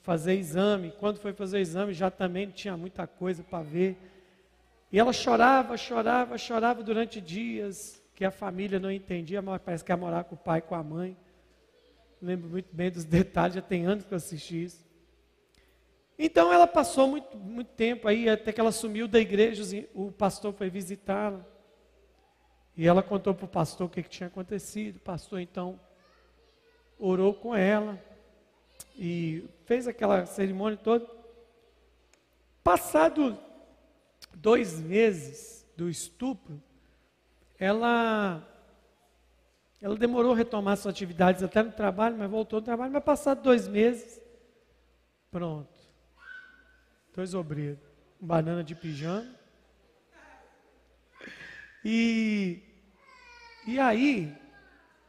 fazer 0.00 0.32
exame. 0.32 0.92
Quando 0.92 1.18
foi 1.18 1.34
fazer 1.34 1.60
exame, 1.60 1.92
já 1.92 2.10
também 2.10 2.48
tinha 2.48 2.74
muita 2.74 3.06
coisa 3.06 3.42
para 3.42 3.62
ver. 3.62 4.09
E 4.92 4.98
ela 4.98 5.12
chorava, 5.12 5.76
chorava, 5.76 6.36
chorava 6.36 6.82
durante 6.82 7.20
dias, 7.20 8.02
que 8.14 8.24
a 8.24 8.30
família 8.30 8.78
não 8.78 8.90
entendia, 8.90 9.40
mas 9.40 9.60
parece 9.62 9.84
que 9.84 9.92
ia 9.92 9.96
morar 9.96 10.24
com 10.24 10.34
o 10.34 10.38
pai 10.38 10.60
com 10.60 10.74
a 10.74 10.82
mãe 10.82 11.16
lembro 12.22 12.48
muito 12.48 12.74
bem 12.74 12.90
dos 12.90 13.04
detalhes, 13.06 13.54
já 13.54 13.62
tem 13.62 13.86
anos 13.86 14.04
que 14.04 14.12
eu 14.12 14.16
assisti 14.16 14.64
isso. 14.64 14.84
Então 16.18 16.52
ela 16.52 16.66
passou 16.66 17.08
muito, 17.08 17.36
muito 17.36 17.68
tempo 17.68 18.06
aí, 18.06 18.28
até 18.28 18.52
que 18.52 18.60
ela 18.60 18.72
sumiu 18.72 19.08
da 19.08 19.18
igreja, 19.18 19.62
o 19.94 20.12
pastor 20.12 20.52
foi 20.52 20.68
visitá-la. 20.68 21.44
E 22.76 22.86
ela 22.86 23.02
contou 23.02 23.34
para 23.34 23.46
o 23.46 23.48
pastor 23.48 23.86
o 23.86 23.90
que, 23.90 24.02
que 24.02 24.08
tinha 24.08 24.26
acontecido. 24.26 24.96
O 24.96 25.00
pastor 25.00 25.40
então 25.40 25.80
orou 26.98 27.32
com 27.32 27.54
ela 27.54 27.98
e 28.96 29.48
fez 29.64 29.88
aquela 29.88 30.26
cerimônia 30.26 30.78
toda. 30.78 31.06
Passado 32.62 33.38
dois 34.36 34.80
meses 34.80 35.66
do 35.76 35.88
estupro, 35.88 36.62
ela 37.58 38.46
ela 39.82 39.96
demorou 39.96 40.32
a 40.32 40.36
retomar 40.36 40.76
suas 40.76 40.94
atividades 40.94 41.42
até 41.42 41.62
no 41.62 41.72
trabalho, 41.72 42.16
mas 42.18 42.30
voltou 42.30 42.58
ao 42.58 42.62
trabalho, 42.62 42.92
mas 42.92 43.02
passado 43.02 43.42
dois 43.42 43.66
meses, 43.66 44.20
pronto. 45.30 45.70
Dois 47.14 47.34
obreiros, 47.34 47.80
banana 48.20 48.62
de 48.62 48.74
pijama. 48.74 49.26
E, 51.82 52.62
e 53.66 53.78
aí, 53.78 54.36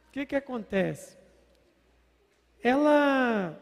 o 0.08 0.12
que, 0.12 0.24
que 0.24 0.36
acontece? 0.36 1.18
Ela 2.62 3.58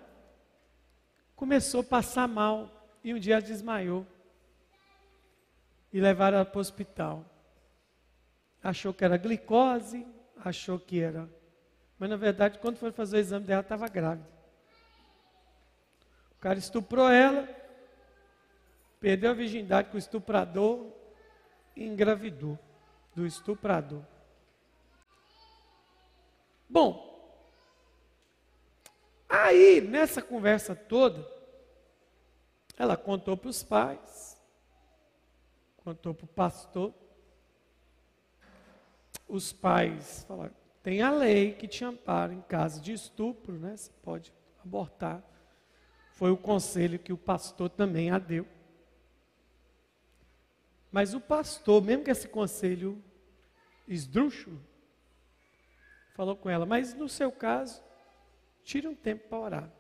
começou 1.35 1.81
a 1.81 1.85
passar 1.85 2.29
mal 2.29 2.71
e 3.03 3.13
um 3.13 3.19
dia 3.19 3.41
desmaiou. 3.41 4.07
E 5.93 6.01
levaram 6.01 6.45
para 6.45 6.59
o 6.59 6.61
hospital. 6.61 7.25
Achou 8.63 8.93
que 8.93 9.05
era 9.05 9.17
glicose, 9.17 10.07
achou 10.37 10.79
que 10.79 11.01
era. 11.01 11.29
Mas 11.99 12.09
na 12.09 12.17
verdade, 12.17 12.59
quando 12.59 12.77
foi 12.77 12.93
fazer 12.93 13.17
o 13.17 13.21
exame 13.21 13.47
dela, 13.47 13.61
estava 13.61 13.89
grávida. 13.89 14.29
O 16.33 16.41
cara 16.41 16.59
estuprou 16.59 17.11
ela, 17.11 17.49
perdeu 18.99 19.31
a 19.31 19.35
virgindade 19.35 19.91
com 19.91 19.97
o 19.97 19.99
estuprador 19.99 20.87
e 21.77 21.85
engravidou 21.85 22.59
do 23.15 23.27
estuprador. 23.27 24.03
Bom, 26.69 27.11
aí 29.29 29.81
nessa 29.81 30.23
conversa 30.23 30.75
toda, 30.75 31.27
ela 32.79 32.97
contou 32.97 33.37
para 33.37 33.51
os 33.51 33.63
pais, 33.63 34.40
contou 35.91 36.15
para 36.15 36.25
o 36.25 36.29
pastor, 36.29 36.95
os 39.27 39.53
pais 39.53 40.25
falaram, 40.25 40.55
tem 40.85 41.03
a 41.03 41.11
lei 41.11 41.53
que 41.53 41.67
te 41.67 41.85
ampara 41.85 42.33
em 42.33 42.41
caso 42.43 42.81
de 42.81 42.93
estupro, 42.93 43.59
né? 43.59 43.77
Você 43.77 43.91
pode 44.03 44.33
abortar. 44.65 45.21
Foi 46.13 46.31
o 46.31 46.37
conselho 46.37 46.99
que 46.99 47.13
o 47.13 47.19
pastor 47.19 47.69
também 47.71 48.11
a 48.11 48.19
deu. 48.19 48.47
Mas 50.93 51.13
o 51.13 51.21
pastor, 51.21 51.83
mesmo 51.83 52.05
que 52.05 52.11
esse 52.11 52.29
conselho 52.29 53.03
esdrúxulo, 53.89 54.61
falou 56.15 56.37
com 56.37 56.49
ela, 56.49 56.67
mas 56.67 56.95
no 56.95 57.09
seu 57.09 57.33
caso, 57.33 57.83
tire 58.63 58.87
um 58.87 58.95
tempo 58.95 59.29
para 59.29 59.39
orar. 59.39 59.73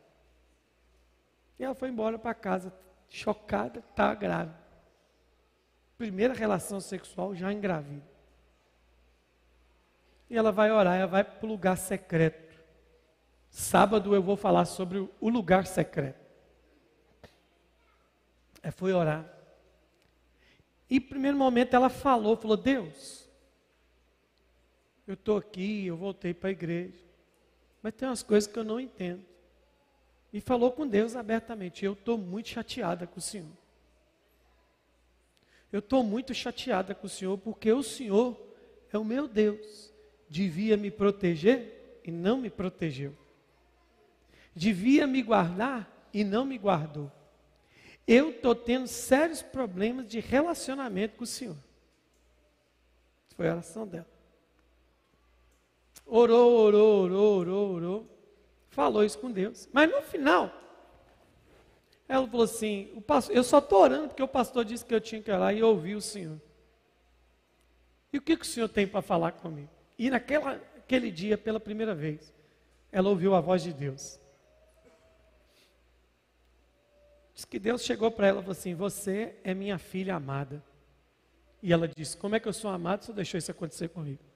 E 1.56 1.64
ela 1.64 1.74
foi 1.74 1.88
embora 1.88 2.18
para 2.18 2.34
casa, 2.34 2.74
chocada, 3.08 3.78
está 3.78 4.12
grávida. 4.14 4.59
Primeira 6.00 6.32
relação 6.32 6.80
sexual, 6.80 7.34
já 7.34 7.52
engravida. 7.52 8.08
E 10.30 10.34
ela 10.34 10.50
vai 10.50 10.72
orar, 10.72 10.96
ela 10.96 11.06
vai 11.06 11.22
para 11.22 11.44
o 11.44 11.46
lugar 11.46 11.76
secreto. 11.76 12.58
Sábado 13.50 14.14
eu 14.14 14.22
vou 14.22 14.34
falar 14.34 14.64
sobre 14.64 15.06
o 15.20 15.28
lugar 15.28 15.66
secreto. 15.66 16.18
É, 18.62 18.70
foi 18.70 18.94
orar. 18.94 19.30
E 20.88 20.98
primeiro 20.98 21.36
momento 21.36 21.74
ela 21.74 21.90
falou, 21.90 22.34
falou, 22.34 22.56
Deus, 22.56 23.28
eu 25.06 25.12
estou 25.12 25.36
aqui, 25.36 25.84
eu 25.84 25.98
voltei 25.98 26.32
para 26.32 26.48
a 26.48 26.52
igreja, 26.52 27.04
mas 27.82 27.92
tem 27.92 28.08
umas 28.08 28.22
coisas 28.22 28.50
que 28.50 28.58
eu 28.58 28.64
não 28.64 28.80
entendo. 28.80 29.22
E 30.32 30.40
falou 30.40 30.72
com 30.72 30.88
Deus 30.88 31.14
abertamente, 31.14 31.84
eu 31.84 31.92
estou 31.92 32.16
muito 32.16 32.48
chateada 32.48 33.06
com 33.06 33.18
o 33.18 33.22
Senhor. 33.22 33.60
Eu 35.72 35.78
estou 35.78 36.02
muito 36.02 36.34
chateada 36.34 36.94
com 36.94 37.06
o 37.06 37.10
Senhor, 37.10 37.38
porque 37.38 37.72
o 37.72 37.82
Senhor 37.82 38.40
é 38.92 38.98
o 38.98 39.04
meu 39.04 39.28
Deus. 39.28 39.92
Devia 40.28 40.76
me 40.76 40.90
proteger 40.90 42.00
e 42.04 42.10
não 42.10 42.38
me 42.38 42.50
protegeu. 42.50 43.16
Devia 44.54 45.06
me 45.06 45.22
guardar 45.22 46.08
e 46.12 46.24
não 46.24 46.44
me 46.44 46.58
guardou 46.58 47.10
eu 48.10 48.30
estou 48.30 48.56
tendo 48.56 48.88
sérios 48.88 49.40
problemas 49.40 50.04
de 50.08 50.18
relacionamento 50.18 51.16
com 51.16 51.22
o 51.22 51.26
Senhor. 51.26 51.56
Foi 53.36 53.48
a 53.48 53.52
oração 53.52 53.86
dela. 53.86 54.08
Orou, 56.04 56.52
orou, 56.52 57.04
orou, 57.04 57.38
orou, 57.38 57.72
orou. 57.72 58.18
Falou 58.68 59.04
isso 59.04 59.16
com 59.16 59.30
Deus. 59.30 59.68
Mas 59.72 59.88
no 59.88 60.02
final, 60.02 60.52
ela 62.10 62.26
falou 62.26 62.42
assim: 62.44 63.00
pastor, 63.06 63.36
eu 63.36 63.44
só 63.44 63.58
estou 63.58 63.80
orando 63.80 64.08
porque 64.08 64.22
o 64.22 64.26
pastor 64.26 64.64
disse 64.64 64.84
que 64.84 64.92
eu 64.92 65.00
tinha 65.00 65.22
que 65.22 65.30
orar 65.30 65.54
e 65.54 65.62
ouvir 65.62 65.94
o 65.94 66.00
Senhor. 66.00 66.40
E 68.12 68.18
o 68.18 68.20
que, 68.20 68.36
que 68.36 68.42
o 68.42 68.48
Senhor 68.48 68.68
tem 68.68 68.84
para 68.84 69.00
falar 69.00 69.30
comigo? 69.30 69.70
E 69.96 70.10
naquele 70.10 71.12
dia, 71.12 71.38
pela 71.38 71.60
primeira 71.60 71.94
vez, 71.94 72.34
ela 72.90 73.08
ouviu 73.08 73.32
a 73.36 73.40
voz 73.40 73.62
de 73.62 73.72
Deus. 73.72 74.18
Diz 77.32 77.44
que 77.44 77.60
Deus 77.60 77.84
chegou 77.84 78.10
para 78.10 78.26
ela 78.26 78.40
e 78.40 78.42
falou 78.42 78.58
assim: 78.58 78.74
Você 78.74 79.36
é 79.44 79.54
minha 79.54 79.78
filha 79.78 80.16
amada. 80.16 80.60
E 81.62 81.72
ela 81.72 81.86
disse: 81.86 82.16
Como 82.16 82.34
é 82.34 82.40
que 82.40 82.48
eu 82.48 82.52
sou 82.52 82.72
amada 82.72 83.02
se 83.02 83.12
deixou 83.12 83.38
isso 83.38 83.52
acontecer 83.52 83.88
comigo? 83.88 84.29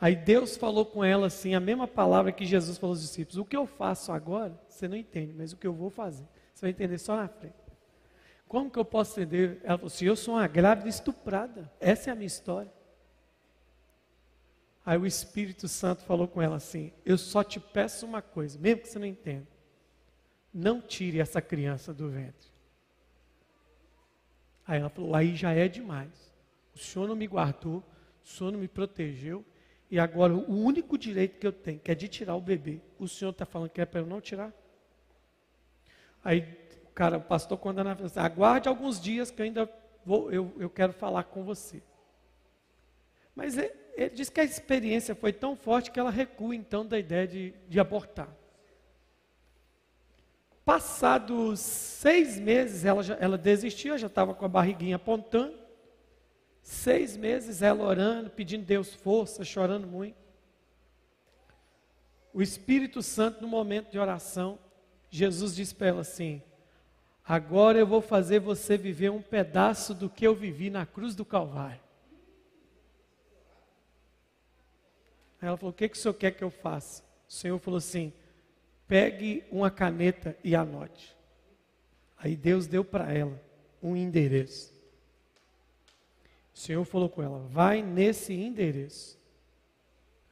Aí 0.00 0.14
Deus 0.14 0.56
falou 0.56 0.84
com 0.84 1.02
ela 1.02 1.26
assim, 1.26 1.54
a 1.54 1.60
mesma 1.60 1.88
palavra 1.88 2.32
que 2.32 2.44
Jesus 2.44 2.78
falou 2.78 2.92
aos 2.92 3.02
discípulos: 3.02 3.38
O 3.38 3.44
que 3.44 3.56
eu 3.56 3.66
faço 3.66 4.12
agora, 4.12 4.58
você 4.68 4.86
não 4.86 4.96
entende, 4.96 5.32
mas 5.32 5.52
o 5.52 5.56
que 5.56 5.66
eu 5.66 5.72
vou 5.72 5.90
fazer, 5.90 6.26
você 6.52 6.62
vai 6.62 6.70
entender 6.70 6.98
só 6.98 7.16
na 7.16 7.28
frente. 7.28 7.54
Como 8.46 8.70
que 8.70 8.78
eu 8.78 8.84
posso 8.84 9.18
entender? 9.20 9.60
Ela 9.64 9.78
falou 9.78 9.88
assim: 9.88 10.04
Eu 10.04 10.16
sou 10.16 10.34
uma 10.34 10.46
grávida 10.46 10.88
estuprada. 10.88 11.72
Essa 11.80 12.10
é 12.10 12.12
a 12.12 12.16
minha 12.16 12.26
história. 12.26 12.72
Aí 14.84 14.98
o 14.98 15.06
Espírito 15.06 15.66
Santo 15.66 16.02
falou 16.02 16.28
com 16.28 16.42
ela 16.42 16.56
assim: 16.56 16.92
Eu 17.04 17.16
só 17.16 17.42
te 17.42 17.58
peço 17.58 18.06
uma 18.06 18.20
coisa, 18.20 18.58
mesmo 18.58 18.82
que 18.82 18.88
você 18.88 18.98
não 18.98 19.06
entenda 19.06 19.56
não 20.56 20.80
tire 20.80 21.20
essa 21.20 21.42
criança 21.42 21.92
do 21.92 22.08
ventre. 22.08 22.48
Aí 24.66 24.80
ela 24.80 24.88
falou: 24.88 25.14
aí 25.14 25.36
já 25.36 25.52
é 25.52 25.68
demais. 25.68 26.34
O 26.74 26.78
senhor 26.78 27.06
não 27.06 27.14
me 27.14 27.26
guardou, 27.26 27.84
o 28.24 28.28
senhor 28.28 28.50
não 28.50 28.58
me 28.58 28.66
protegeu, 28.66 29.44
e 29.90 29.98
agora 29.98 30.34
o 30.34 30.64
único 30.64 30.98
direito 30.98 31.38
que 31.38 31.46
eu 31.46 31.52
tenho, 31.52 31.78
que 31.78 31.90
é 31.90 31.94
de 31.94 32.08
tirar 32.08 32.34
o 32.34 32.40
bebê, 32.40 32.80
o 32.98 33.06
senhor 33.06 33.30
está 33.30 33.46
falando 33.46 33.70
que 33.70 33.80
é 33.80 33.86
para 33.86 34.00
eu 34.00 34.06
não 34.06 34.20
tirar? 34.20 34.52
Aí 36.24 36.40
o 36.84 36.92
cara, 36.92 37.18
o 37.18 37.22
pastor 37.22 37.56
condenava, 37.58 37.96
falou 37.96 38.06
assim, 38.06 38.20
aguarde 38.20 38.68
alguns 38.68 39.00
dias 39.00 39.30
que 39.30 39.40
eu 39.40 39.44
ainda 39.46 39.70
vou, 40.04 40.32
eu, 40.32 40.52
eu 40.58 40.68
quero 40.68 40.92
falar 40.92 41.24
com 41.24 41.44
você. 41.44 41.82
Mas 43.34 43.56
ele, 43.56 43.72
ele 43.94 44.10
diz 44.10 44.28
que 44.28 44.40
a 44.40 44.44
experiência 44.44 45.14
foi 45.14 45.32
tão 45.32 45.54
forte 45.54 45.90
que 45.90 46.00
ela 46.00 46.10
recua 46.10 46.54
então 46.54 46.84
da 46.84 46.98
ideia 46.98 47.26
de, 47.28 47.54
de 47.68 47.78
abortar. 47.78 48.28
Passados 50.64 51.60
seis 51.60 52.40
meses, 52.40 52.84
ela, 52.84 53.02
já, 53.02 53.14
ela 53.20 53.38
desistiu, 53.38 53.96
já 53.96 54.08
estava 54.08 54.34
com 54.34 54.44
a 54.44 54.48
barriguinha 54.48 54.96
apontando. 54.96 55.65
Seis 56.66 57.16
meses 57.16 57.62
ela 57.62 57.84
orando, 57.84 58.28
pedindo 58.28 58.64
Deus 58.64 58.92
força, 58.92 59.44
chorando 59.44 59.86
muito. 59.86 60.16
O 62.34 62.42
Espírito 62.42 63.04
Santo, 63.04 63.40
no 63.40 63.46
momento 63.46 63.92
de 63.92 64.00
oração, 64.00 64.58
Jesus 65.08 65.54
disse 65.54 65.72
para 65.72 65.86
ela 65.86 66.00
assim: 66.00 66.42
Agora 67.24 67.78
eu 67.78 67.86
vou 67.86 68.00
fazer 68.00 68.40
você 68.40 68.76
viver 68.76 69.12
um 69.12 69.22
pedaço 69.22 69.94
do 69.94 70.10
que 70.10 70.26
eu 70.26 70.34
vivi 70.34 70.68
na 70.68 70.84
cruz 70.84 71.14
do 71.14 71.24
Calvário. 71.24 71.80
Ela 75.40 75.56
falou: 75.56 75.70
O 75.70 75.72
que, 75.74 75.88
que 75.88 75.96
o 75.96 76.00
senhor 76.00 76.14
quer 76.14 76.32
que 76.32 76.42
eu 76.42 76.50
faça? 76.50 77.04
O 77.28 77.32
Senhor 77.32 77.60
falou 77.60 77.78
assim: 77.78 78.12
Pegue 78.88 79.44
uma 79.52 79.70
caneta 79.70 80.36
e 80.42 80.56
anote. 80.56 81.16
Aí 82.18 82.34
Deus 82.34 82.66
deu 82.66 82.84
para 82.84 83.12
ela 83.12 83.40
um 83.80 83.94
endereço. 83.94 84.75
O 86.56 86.58
Senhor 86.58 86.84
falou 86.86 87.10
com 87.10 87.22
ela: 87.22 87.38
vai 87.50 87.82
nesse 87.82 88.32
endereço. 88.32 89.20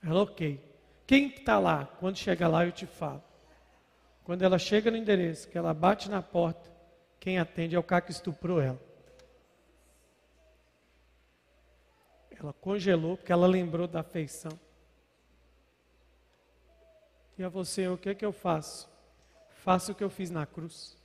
Ela, 0.02 0.22
ok. 0.22 0.58
Quem 1.06 1.28
está 1.28 1.58
lá? 1.58 1.84
Quando 2.00 2.16
chega 2.16 2.48
lá, 2.48 2.64
eu 2.64 2.72
te 2.72 2.86
falo. 2.86 3.22
Quando 4.24 4.40
ela 4.40 4.58
chega 4.58 4.90
no 4.90 4.96
endereço, 4.96 5.46
que 5.46 5.58
ela 5.58 5.74
bate 5.74 6.08
na 6.08 6.22
porta, 6.22 6.72
quem 7.20 7.38
atende 7.38 7.76
é 7.76 7.78
o 7.78 7.82
cara 7.82 8.00
que 8.00 8.10
estuprou 8.10 8.58
ela. 8.58 8.80
Ela 12.30 12.54
congelou 12.54 13.18
porque 13.18 13.30
ela 13.30 13.46
lembrou 13.46 13.86
da 13.86 14.00
afeição. 14.00 14.58
E 17.36 17.44
a 17.44 17.50
você, 17.50 17.86
o 17.86 17.98
que 17.98 18.08
é 18.08 18.14
que 18.14 18.24
eu 18.24 18.32
faço? 18.32 18.88
Faço 19.50 19.92
o 19.92 19.94
que 19.94 20.02
eu 20.02 20.08
fiz 20.08 20.30
na 20.30 20.46
cruz. 20.46 20.96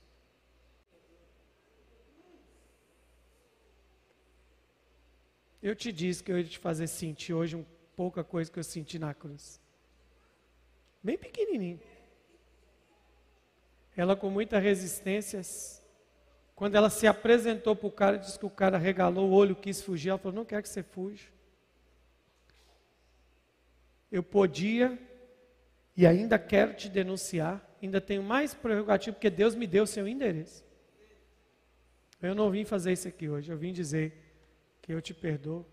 Eu 5.62 5.74
te 5.74 5.92
disse 5.92 6.22
que 6.22 6.32
eu 6.32 6.38
ia 6.38 6.44
te 6.44 6.58
fazer 6.58 6.86
sentir 6.86 7.34
hoje 7.34 7.56
um 7.56 7.64
pouca 7.94 8.24
coisa 8.24 8.50
que 8.50 8.58
eu 8.58 8.64
senti 8.64 8.98
na 8.98 9.12
cruz. 9.12 9.60
Bem 11.02 11.18
pequenininho. 11.18 11.80
Ela 13.94 14.16
com 14.16 14.30
muita 14.30 14.58
resistência, 14.58 15.42
quando 16.54 16.76
ela 16.76 16.88
se 16.88 17.06
apresentou 17.06 17.76
para 17.76 17.86
o 17.86 17.92
cara, 17.92 18.16
disse 18.16 18.38
que 18.38 18.46
o 18.46 18.50
cara 18.50 18.78
regalou 18.78 19.28
o 19.28 19.32
olho, 19.32 19.54
quis 19.54 19.82
fugir. 19.82 20.10
Ela 20.10 20.18
falou: 20.18 20.36
Não 20.36 20.44
quero 20.44 20.62
que 20.62 20.68
você 20.68 20.82
fuja. 20.82 21.26
Eu 24.10 24.22
podia 24.22 24.98
e 25.96 26.06
ainda 26.06 26.38
quero 26.38 26.72
te 26.72 26.88
denunciar, 26.88 27.62
ainda 27.82 28.00
tenho 28.00 28.22
mais 28.22 28.54
prerrogativo, 28.54 29.14
porque 29.14 29.28
Deus 29.28 29.54
me 29.54 29.66
deu 29.66 29.84
o 29.84 29.86
seu 29.86 30.08
endereço. 30.08 30.64
Eu 32.22 32.34
não 32.34 32.50
vim 32.50 32.64
fazer 32.64 32.92
isso 32.92 33.08
aqui 33.08 33.28
hoje, 33.28 33.50
eu 33.50 33.58
vim 33.58 33.72
dizer 33.72 34.29
que 34.90 34.94
eu 34.94 35.00
te 35.00 35.14
perdoo, 35.14 35.64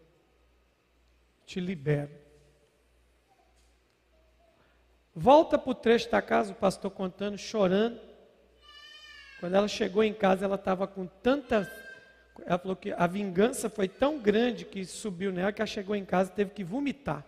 te 1.43 1.59
libero. 1.59 2.11
Volta 5.15 5.57
para 5.57 5.71
o 5.71 5.73
trecho 5.73 6.11
da 6.11 6.21
casa, 6.21 6.51
o 6.51 6.55
pastor 6.55 6.91
contando, 6.91 7.35
chorando. 7.35 7.99
Quando 9.39 9.55
ela 9.55 9.67
chegou 9.67 10.03
em 10.03 10.13
casa, 10.13 10.45
ela 10.45 10.53
estava 10.53 10.85
com 10.85 11.07
tanta. 11.07 11.67
Ela 12.45 12.59
falou 12.59 12.75
que 12.75 12.91
a 12.91 13.07
vingança 13.07 13.71
foi 13.71 13.87
tão 13.87 14.19
grande 14.19 14.65
que 14.65 14.85
subiu 14.85 15.31
nela 15.31 15.51
que 15.51 15.63
ela 15.63 15.65
chegou 15.65 15.95
em 15.95 16.05
casa 16.05 16.29
e 16.31 16.35
teve 16.35 16.51
que 16.51 16.63
vomitar. 16.63 17.25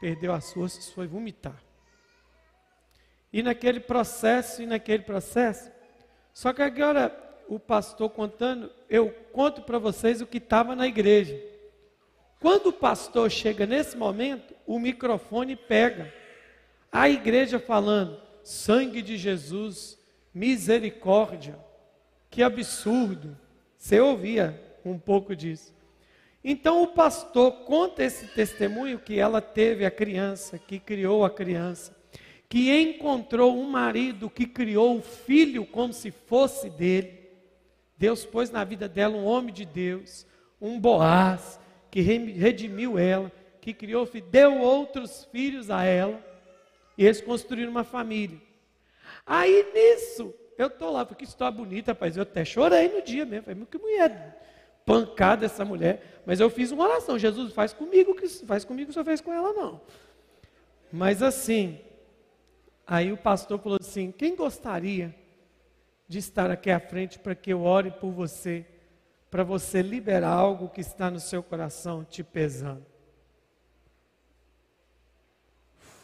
Perdeu 0.00 0.32
as 0.32 0.52
forças, 0.52 0.90
foi 0.90 1.08
vomitar. 1.08 1.60
E 3.32 3.42
naquele 3.42 3.80
processo, 3.80 4.62
e 4.62 4.66
naquele 4.66 5.02
processo. 5.02 5.72
Só 6.32 6.52
que 6.52 6.62
agora, 6.62 7.29
o 7.50 7.58
pastor 7.58 8.08
contando, 8.10 8.70
eu 8.88 9.10
conto 9.32 9.62
para 9.62 9.76
vocês 9.76 10.20
o 10.20 10.26
que 10.26 10.38
estava 10.38 10.76
na 10.76 10.86
igreja. 10.86 11.36
Quando 12.38 12.68
o 12.68 12.72
pastor 12.72 13.28
chega 13.28 13.66
nesse 13.66 13.96
momento, 13.96 14.54
o 14.64 14.78
microfone 14.78 15.56
pega. 15.56 16.14
A 16.92 17.10
igreja 17.10 17.58
falando: 17.58 18.18
sangue 18.44 19.02
de 19.02 19.16
Jesus, 19.16 19.98
misericórdia. 20.32 21.58
Que 22.30 22.42
absurdo. 22.42 23.36
Você 23.76 23.98
ouvia 23.98 24.58
um 24.84 24.96
pouco 24.96 25.34
disso. 25.34 25.74
Então 26.44 26.82
o 26.82 26.86
pastor 26.86 27.64
conta 27.64 28.04
esse 28.04 28.28
testemunho 28.28 29.00
que 29.00 29.18
ela 29.18 29.40
teve 29.40 29.84
a 29.84 29.90
criança, 29.90 30.56
que 30.56 30.78
criou 30.78 31.24
a 31.24 31.30
criança 31.30 32.00
que 32.50 32.68
encontrou 32.82 33.56
um 33.56 33.70
marido 33.70 34.28
que 34.28 34.44
criou 34.44 34.98
o 34.98 35.02
filho 35.02 35.64
como 35.64 35.92
se 35.92 36.10
fosse 36.10 36.68
dele, 36.68 37.19
Deus 38.00 38.24
pôs 38.24 38.50
na 38.50 38.64
vida 38.64 38.88
dela 38.88 39.14
um 39.14 39.26
homem 39.26 39.52
de 39.52 39.66
Deus, 39.66 40.26
um 40.58 40.80
Boaz, 40.80 41.60
que 41.90 42.00
redimiu 42.00 42.98
ela, 42.98 43.30
que 43.60 43.74
criou, 43.74 44.08
deu 44.30 44.58
outros 44.58 45.26
filhos 45.30 45.70
a 45.70 45.84
ela, 45.84 46.18
e 46.96 47.04
eles 47.04 47.20
construíram 47.20 47.70
uma 47.70 47.84
família. 47.84 48.40
Aí 49.26 49.66
nisso, 49.74 50.32
eu 50.56 50.68
estou 50.68 50.90
lá, 50.90 51.04
porque 51.04 51.24
história 51.24 51.54
bonita, 51.54 51.92
rapaz. 51.92 52.16
Eu 52.16 52.22
até 52.22 52.42
chorei 52.42 52.88
no 52.88 53.02
dia 53.02 53.26
mesmo. 53.26 53.44
Falei, 53.44 53.66
que 53.70 53.76
mulher 53.76 54.40
pancada 54.86 55.44
essa 55.44 55.62
mulher. 55.62 56.22
Mas 56.24 56.40
eu 56.40 56.48
fiz 56.48 56.70
uma 56.70 56.84
oração. 56.84 57.18
Jesus, 57.18 57.52
faz 57.52 57.74
comigo 57.74 58.14
que 58.14 58.26
faz 58.46 58.64
comigo, 58.64 58.94
só 58.94 59.04
fez 59.04 59.20
com 59.20 59.30
ela, 59.30 59.52
não. 59.52 59.78
Mas 60.90 61.22
assim, 61.22 61.78
aí 62.86 63.12
o 63.12 63.16
pastor 63.18 63.58
falou 63.58 63.76
assim: 63.78 64.10
quem 64.10 64.34
gostaria 64.34 65.14
de 66.10 66.18
estar 66.18 66.50
aqui 66.50 66.72
à 66.72 66.80
frente 66.80 67.20
para 67.20 67.36
que 67.36 67.52
eu 67.52 67.62
ore 67.62 67.92
por 67.92 68.10
você, 68.10 68.66
para 69.30 69.44
você 69.44 69.80
liberar 69.80 70.32
algo 70.32 70.68
que 70.68 70.80
está 70.80 71.08
no 71.08 71.20
seu 71.20 71.40
coração 71.40 72.04
te 72.04 72.24
pesando? 72.24 72.84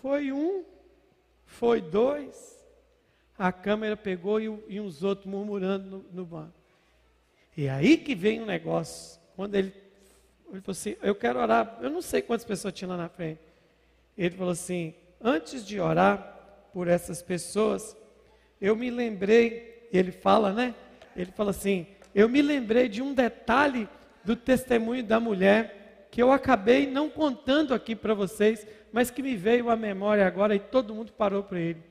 Foi 0.01 0.31
um, 0.31 0.65
foi 1.45 1.81
dois, 1.81 2.57
a 3.37 3.51
câmera 3.51 3.97
pegou 3.97 4.41
e, 4.41 4.45
e 4.69 4.81
uns 4.81 5.03
outros 5.03 5.27
murmurando 5.27 5.91
no, 5.91 6.05
no 6.13 6.25
banco. 6.25 6.55
E 7.57 7.69
aí 7.69 7.97
que 7.97 8.15
vem 8.15 8.41
um 8.41 8.47
negócio. 8.47 9.21
Quando 9.35 9.57
ele, 9.57 9.75
ele 10.53 10.61
falou 10.61 10.71
assim: 10.71 10.95
Eu 11.03 11.17
quero 11.17 11.41
orar. 11.41 11.81
Eu 11.83 11.91
não 11.91 12.01
sei 12.01 12.23
quantas 12.23 12.47
pessoas 12.47 12.73
tinha 12.73 12.87
lá 12.87 12.97
na 12.97 13.09
frente. 13.09 13.41
Ele 14.17 14.37
falou 14.37 14.53
assim: 14.53 14.95
Antes 15.21 15.67
de 15.67 15.81
orar 15.81 16.69
por 16.73 16.87
essas 16.87 17.23
pessoas, 17.23 17.97
eu 18.61 18.77
me 18.77 18.89
lembrei. 18.89 19.75
Ele 19.93 20.13
fala, 20.13 20.53
né? 20.53 20.75
Ele 21.17 21.31
fala 21.33 21.51
assim: 21.51 21.87
Eu 22.15 22.29
me 22.29 22.43
lembrei 22.43 22.89
de 22.89 23.03
um 23.03 23.15
detalhe 23.15 23.89
do 24.25 24.35
testemunho 24.35 25.05
da 25.05 25.21
mulher 25.21 26.09
que 26.11 26.23
eu 26.23 26.33
acabei 26.33 26.91
não 26.91 27.11
contando 27.11 27.75
aqui 27.75 27.95
para 27.95 28.15
vocês, 28.15 28.67
mas 28.93 29.11
que 29.11 29.23
me 29.23 29.37
veio 29.37 29.69
à 29.69 29.77
memória 29.77 30.27
agora 30.27 30.55
e 30.55 30.59
todo 30.59 30.95
mundo 30.95 31.13
parou 31.13 31.43
para 31.43 31.61
ele. 31.61 31.83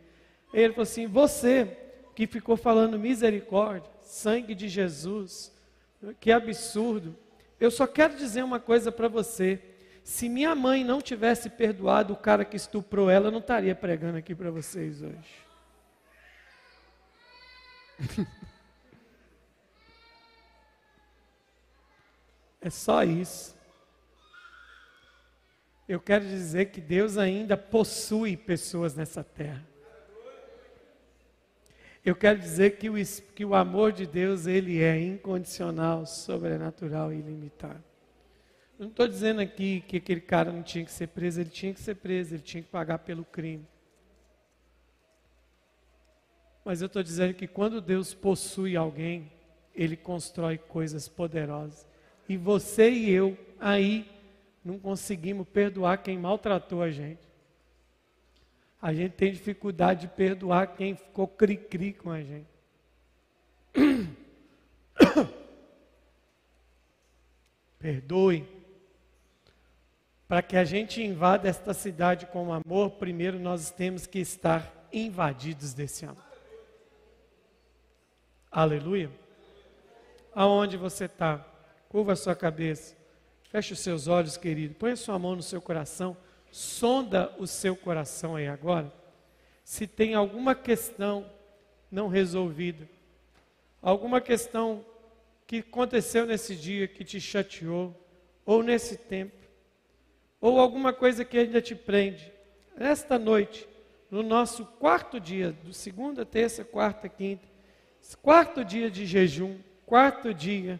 Ele 0.53 0.73
falou 0.73 0.83
assim: 0.83 1.07
Você 1.07 1.77
que 2.15 2.25
ficou 2.25 2.55
falando 2.55 2.97
misericórdia, 2.97 3.91
sangue 4.01 4.55
de 4.55 4.67
Jesus, 4.67 5.51
que 6.19 6.31
absurdo. 6.31 7.15
Eu 7.59 7.69
só 7.69 7.85
quero 7.85 8.15
dizer 8.15 8.43
uma 8.43 8.59
coisa 8.59 8.91
para 8.91 9.07
você. 9.07 9.59
Se 10.03 10.29
minha 10.29 10.53
mãe 10.53 10.83
não 10.83 11.01
tivesse 11.01 11.49
perdoado 11.49 12.13
o 12.13 12.17
cara 12.17 12.45
que 12.45 12.55
estuprou 12.55 13.09
ela, 13.09 13.27
eu 13.27 13.31
não 13.31 13.39
estaria 13.39 13.73
pregando 13.73 14.17
aqui 14.17 14.35
para 14.35 14.51
vocês 14.51 15.01
hoje. 15.01 15.44
é 22.61 22.69
só 22.69 23.03
isso. 23.03 23.55
Eu 25.87 25.99
quero 25.99 26.25
dizer 26.25 26.71
que 26.71 26.81
Deus 26.81 27.17
ainda 27.17 27.55
possui 27.55 28.35
pessoas 28.35 28.95
nessa 28.95 29.23
terra. 29.23 29.63
Eu 32.03 32.15
quero 32.15 32.39
dizer 32.39 32.77
que 32.77 32.89
o, 32.89 32.93
que 33.35 33.43
o 33.43 33.55
amor 33.55 33.91
de 33.91 34.05
Deus, 34.05 34.45
ele 34.45 34.81
é 34.81 34.99
incondicional, 34.99 36.05
sobrenatural 36.05 37.11
e 37.11 37.17
ilimitado. 37.17 37.83
Eu 38.77 38.83
não 38.83 38.89
estou 38.89 39.07
dizendo 39.07 39.41
aqui 39.41 39.81
que 39.87 39.97
aquele 39.97 40.21
cara 40.21 40.51
não 40.51 40.61
tinha 40.61 40.85
que 40.85 40.91
ser 40.91 41.07
preso, 41.07 41.41
ele 41.41 41.49
tinha 41.49 41.73
que 41.73 41.79
ser 41.79 41.95
preso, 41.95 42.35
ele 42.35 42.43
tinha 42.43 42.61
que 42.61 42.69
pagar 42.69 42.99
pelo 42.99 43.23
crime. 43.23 43.65
Mas 46.65 46.81
eu 46.81 46.87
estou 46.87 47.03
dizendo 47.03 47.35
que 47.35 47.47
quando 47.47 47.79
Deus 47.79 48.15
possui 48.15 48.75
alguém, 48.75 49.31
ele 49.75 49.95
constrói 49.95 50.57
coisas 50.57 51.07
poderosas. 51.07 51.87
E 52.27 52.35
você 52.35 52.89
e 52.89 53.11
eu, 53.11 53.37
aí, 53.59 54.09
não 54.63 54.79
conseguimos 54.79 55.47
perdoar 55.47 55.97
quem 55.99 56.17
maltratou 56.17 56.81
a 56.81 56.89
gente. 56.89 57.21
A 58.81 58.91
gente 58.95 59.11
tem 59.11 59.31
dificuldade 59.31 60.01
de 60.01 60.07
perdoar 60.07 60.75
quem 60.75 60.95
ficou 60.95 61.27
cri-cri 61.27 61.93
com 61.93 62.09
a 62.09 62.23
gente. 62.23 62.49
Perdoe. 67.77 68.43
Para 70.27 70.41
que 70.41 70.57
a 70.57 70.63
gente 70.63 71.03
invada 71.03 71.47
esta 71.47 71.75
cidade 71.75 72.25
com 72.25 72.51
amor, 72.51 72.89
primeiro 72.93 73.37
nós 73.37 73.69
temos 73.69 74.07
que 74.07 74.17
estar 74.17 74.87
invadidos 74.91 75.75
desse 75.75 76.05
amor. 76.05 76.24
Aleluia. 78.55 79.11
Aonde 80.33 80.77
você 80.77 81.05
está? 81.05 81.45
Curva 81.89 82.13
a 82.13 82.15
sua 82.15 82.35
cabeça. 82.35 82.95
Feche 83.49 83.73
os 83.73 83.79
seus 83.79 84.07
olhos, 84.07 84.37
querido. 84.37 84.75
Põe 84.75 84.91
a 84.91 84.95
sua 84.95 85.19
mão 85.19 85.35
no 85.35 85.43
seu 85.43 85.61
coração 85.61 86.15
sonda 86.55 87.35
o 87.37 87.45
seu 87.45 87.75
coração 87.75 88.37
aí 88.37 88.47
agora, 88.47 88.89
se 89.61 89.85
tem 89.85 90.13
alguma 90.13 90.55
questão 90.55 91.29
não 91.91 92.07
resolvida, 92.07 92.87
alguma 93.81 94.21
questão 94.21 94.85
que 95.45 95.57
aconteceu 95.57 96.25
nesse 96.25 96.55
dia 96.55 96.87
que 96.87 97.03
te 97.03 97.19
chateou, 97.19 97.93
ou 98.45 98.63
nesse 98.63 98.95
tempo, 98.95 99.35
ou 100.39 100.57
alguma 100.57 100.93
coisa 100.93 101.25
que 101.25 101.37
ainda 101.37 101.61
te 101.61 101.75
prende. 101.75 102.31
Esta 102.77 103.19
noite, 103.19 103.67
no 104.09 104.23
nosso 104.23 104.65
quarto 104.65 105.19
dia, 105.19 105.51
do 105.51 105.73
segunda, 105.73 106.25
terça, 106.25 106.63
quarta, 106.63 107.09
quinta, 107.09 107.45
quarto 108.21 108.63
dia 108.63 108.91
de 108.91 109.05
jejum, 109.05 109.59
quarto 109.85 110.33
dia 110.33 110.79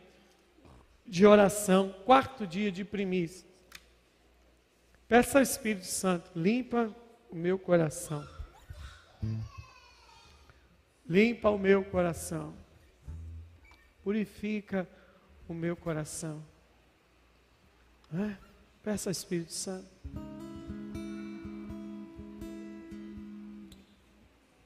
de 1.05 1.25
oração, 1.25 1.93
quarto 2.05 2.45
dia 2.45 2.71
de 2.71 2.83
primícia. 2.83 3.47
Peça 5.07 5.37
ao 5.37 5.43
Espírito 5.43 5.85
Santo, 5.85 6.31
limpa 6.35 6.93
o 7.29 7.35
meu 7.35 7.57
coração. 7.57 8.27
Limpa 11.07 11.49
o 11.49 11.59
meu 11.59 11.83
coração. 11.85 12.53
Purifica 14.03 14.87
o 15.47 15.53
meu 15.53 15.75
coração. 15.75 16.43
É? 18.13 18.35
Peça 18.83 19.09
ao 19.09 19.11
Espírito 19.11 19.53
Santo. 19.53 20.34